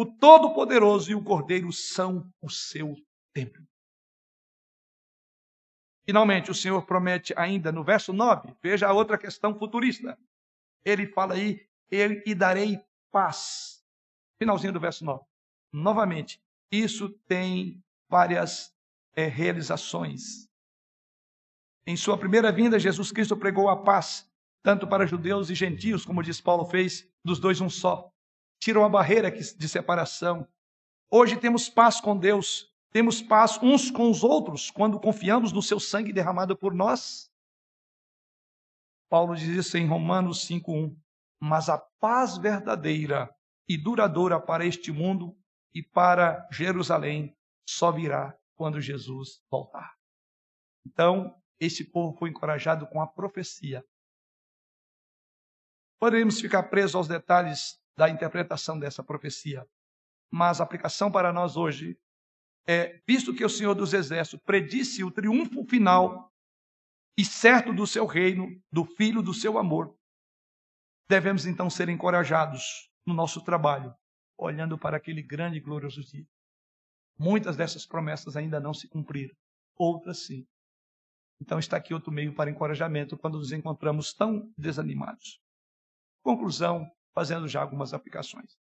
[0.00, 2.96] o Todo-Poderoso e o Cordeiro são o seu
[3.34, 3.62] templo.
[6.06, 10.18] Finalmente, o Senhor promete ainda no verso 9, veja a outra questão futurista.
[10.86, 12.82] Ele fala aí, eu e darei
[13.12, 13.84] paz.
[14.38, 15.22] Finalzinho do verso 9.
[15.70, 16.42] Novamente,
[16.72, 18.74] isso tem várias
[19.14, 20.48] é, realizações.
[21.86, 24.26] Em sua primeira vinda, Jesus Cristo pregou a paz,
[24.62, 28.10] tanto para judeus e gentios, como diz Paulo fez, dos dois um só.
[28.60, 30.46] Tirou a barreira de separação.
[31.10, 35.80] Hoje temos paz com Deus, temos paz uns com os outros quando confiamos no seu
[35.80, 37.30] sangue derramado por nós.
[39.08, 40.96] Paulo diz isso em Romanos 5:1.
[41.42, 43.34] Mas a paz verdadeira
[43.66, 45.34] e duradoura para este mundo
[45.74, 47.34] e para Jerusalém
[47.66, 49.96] só virá quando Jesus voltar.
[50.86, 53.82] Então, esse povo foi encorajado com a profecia.
[55.98, 59.66] Poderíamos ficar presos aos detalhes da interpretação dessa profecia,
[60.30, 61.98] mas a aplicação para nós hoje
[62.66, 66.32] é, visto que o Senhor dos Exércitos predisse o triunfo final
[67.18, 69.94] e certo do seu reino, do filho do seu amor,
[71.08, 73.94] devemos então ser encorajados no nosso trabalho,
[74.38, 76.26] olhando para aquele grande e glorioso dia.
[77.18, 79.34] Muitas dessas promessas ainda não se cumpriram,
[79.76, 80.46] outras sim.
[81.40, 85.40] Então está aqui outro meio para encorajamento quando nos encontramos tão desanimados.
[86.22, 88.58] Conclusão, fazendo já algumas aplicações.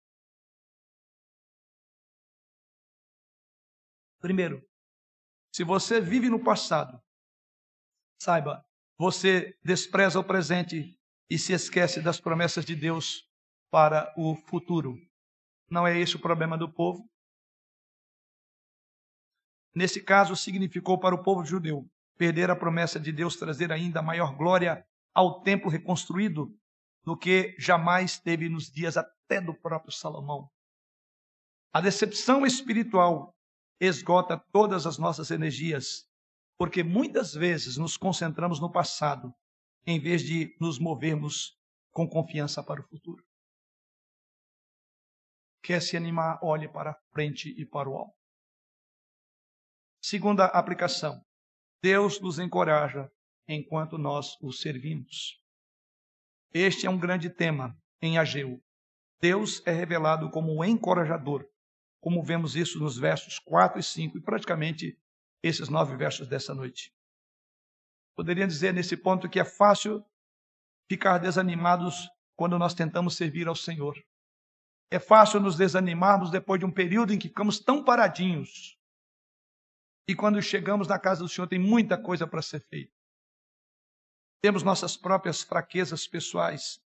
[4.20, 4.66] Primeiro,
[5.52, 7.00] se você vive no passado,
[8.20, 8.64] saiba,
[8.98, 13.28] você despreza o presente e se esquece das promessas de Deus
[13.70, 14.96] para o futuro.
[15.70, 17.08] Não é esse o problema do povo?
[19.74, 24.36] Nesse caso, significou para o povo judeu perder a promessa de Deus trazer ainda maior
[24.36, 26.56] glória ao templo reconstruído
[27.04, 30.50] do que jamais teve nos dias até do próprio Salomão.
[31.72, 33.36] A decepção espiritual
[33.80, 36.08] esgota todas as nossas energias,
[36.56, 39.34] porque muitas vezes nos concentramos no passado
[39.86, 41.58] em vez de nos movermos
[41.90, 43.22] com confiança para o futuro.
[45.62, 48.14] Quer se animar, olhe para a frente e para o alto.
[50.02, 51.24] Segunda aplicação:
[51.82, 53.10] Deus nos encoraja
[53.48, 55.43] enquanto nós o servimos.
[56.56, 58.62] Este é um grande tema em Ageu.
[59.20, 61.44] Deus é revelado como o encorajador,
[62.00, 64.96] como vemos isso nos versos 4 e 5, e praticamente
[65.42, 66.94] esses nove versos dessa noite.
[68.14, 70.04] Poderia dizer nesse ponto que é fácil
[70.88, 74.00] ficar desanimados quando nós tentamos servir ao Senhor.
[74.92, 78.78] É fácil nos desanimarmos depois de um período em que ficamos tão paradinhos.
[80.06, 82.93] E quando chegamos na casa do Senhor, tem muita coisa para ser feita.
[84.44, 86.78] Temos nossas próprias fraquezas pessoais.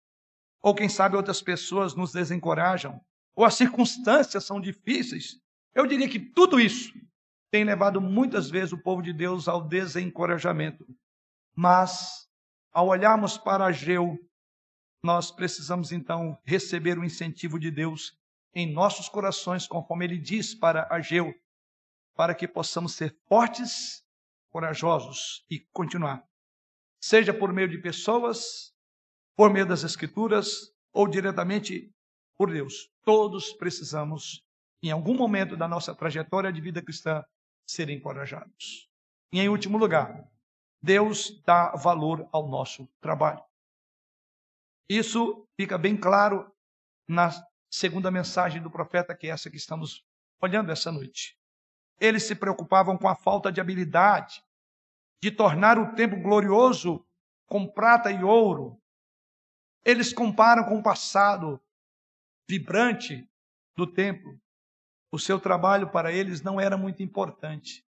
[0.60, 3.00] Ou quem sabe outras pessoas nos desencorajam.
[3.34, 5.40] Ou as circunstâncias são difíceis.
[5.74, 6.92] Eu diria que tudo isso
[7.50, 10.86] tem levado muitas vezes o povo de Deus ao desencorajamento.
[11.54, 12.28] Mas,
[12.74, 14.18] ao olharmos para Ageu,
[15.02, 18.20] nós precisamos então receber o incentivo de Deus
[18.54, 21.34] em nossos corações, conforme ele diz para Ageu,
[22.14, 24.04] para que possamos ser fortes,
[24.50, 26.22] corajosos e continuar.
[27.08, 28.74] Seja por meio de pessoas,
[29.36, 31.94] por meio das Escrituras ou diretamente
[32.36, 32.90] por Deus.
[33.04, 34.44] Todos precisamos,
[34.82, 37.24] em algum momento da nossa trajetória de vida cristã,
[37.64, 38.90] ser encorajados.
[39.32, 40.28] E em último lugar,
[40.82, 43.44] Deus dá valor ao nosso trabalho.
[44.88, 46.52] Isso fica bem claro
[47.06, 47.30] na
[47.70, 50.04] segunda mensagem do profeta, que é essa que estamos
[50.42, 51.38] olhando essa noite.
[52.00, 54.42] Eles se preocupavam com a falta de habilidade,
[55.22, 57.04] de tornar o templo glorioso
[57.46, 58.80] com prata e ouro.
[59.84, 61.60] Eles comparam com o passado
[62.48, 63.28] vibrante
[63.76, 64.40] do templo.
[65.10, 67.86] O seu trabalho para eles não era muito importante.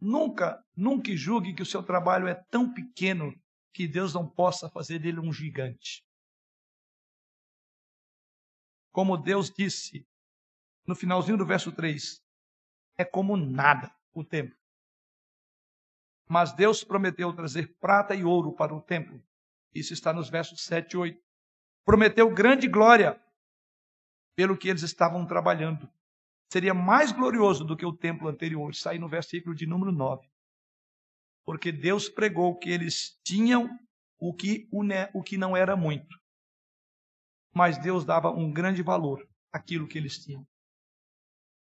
[0.00, 3.34] Nunca, nunca julgue que o seu trabalho é tão pequeno
[3.72, 6.04] que Deus não possa fazer dele um gigante.
[8.92, 10.06] Como Deus disse
[10.86, 12.22] no finalzinho do verso 3,
[12.96, 14.56] é como nada o templo.
[16.28, 19.22] Mas Deus prometeu trazer prata e ouro para o templo.
[19.74, 21.22] Isso está nos versos 7 e 8.
[21.84, 23.20] Prometeu grande glória
[24.34, 25.88] pelo que eles estavam trabalhando.
[26.50, 28.70] Seria mais glorioso do que o templo anterior.
[28.70, 30.26] Isso aí no versículo de número 9.
[31.44, 33.68] Porque Deus pregou que eles tinham
[34.18, 34.68] o que,
[35.12, 36.18] o que não era muito.
[37.54, 40.46] Mas Deus dava um grande valor àquilo que eles tinham.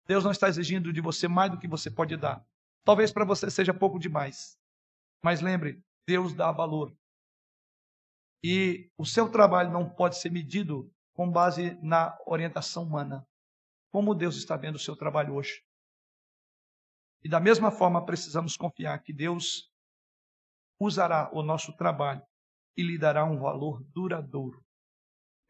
[0.06, 2.44] Deus não está exigindo de você mais do que você pode dar.
[2.84, 4.58] Talvez para você seja pouco demais.
[5.22, 6.96] Mas lembre, Deus dá valor.
[8.42, 13.26] E o seu trabalho não pode ser medido com base na orientação humana.
[13.92, 15.62] Como Deus está vendo o seu trabalho hoje?
[17.22, 19.70] E da mesma forma, precisamos confiar que Deus
[20.80, 22.22] usará o nosso trabalho
[22.76, 24.64] e lhe dará um valor duradouro.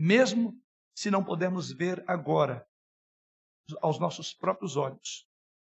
[0.00, 0.60] Mesmo
[0.96, 2.66] se não podemos ver agora
[3.80, 5.29] aos nossos próprios olhos,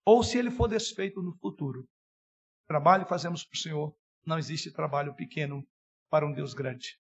[0.04, 1.86] ou se ele for desfeito no futuro.
[2.66, 3.96] Trabalho fazemos para o Senhor,
[4.26, 5.66] não existe trabalho pequeno
[6.10, 6.98] para um Deus grande.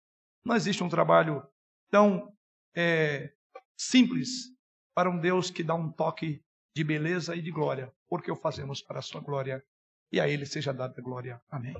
[0.44, 1.46] Não existe um trabalho
[1.90, 2.32] tão
[2.74, 3.32] é,
[3.76, 4.52] simples
[4.94, 6.42] para um Deus que dá um toque
[6.74, 9.64] de beleza e de glória, porque o fazemos para a sua glória,
[10.10, 11.40] e a Ele seja dada glória.
[11.50, 11.74] Amém.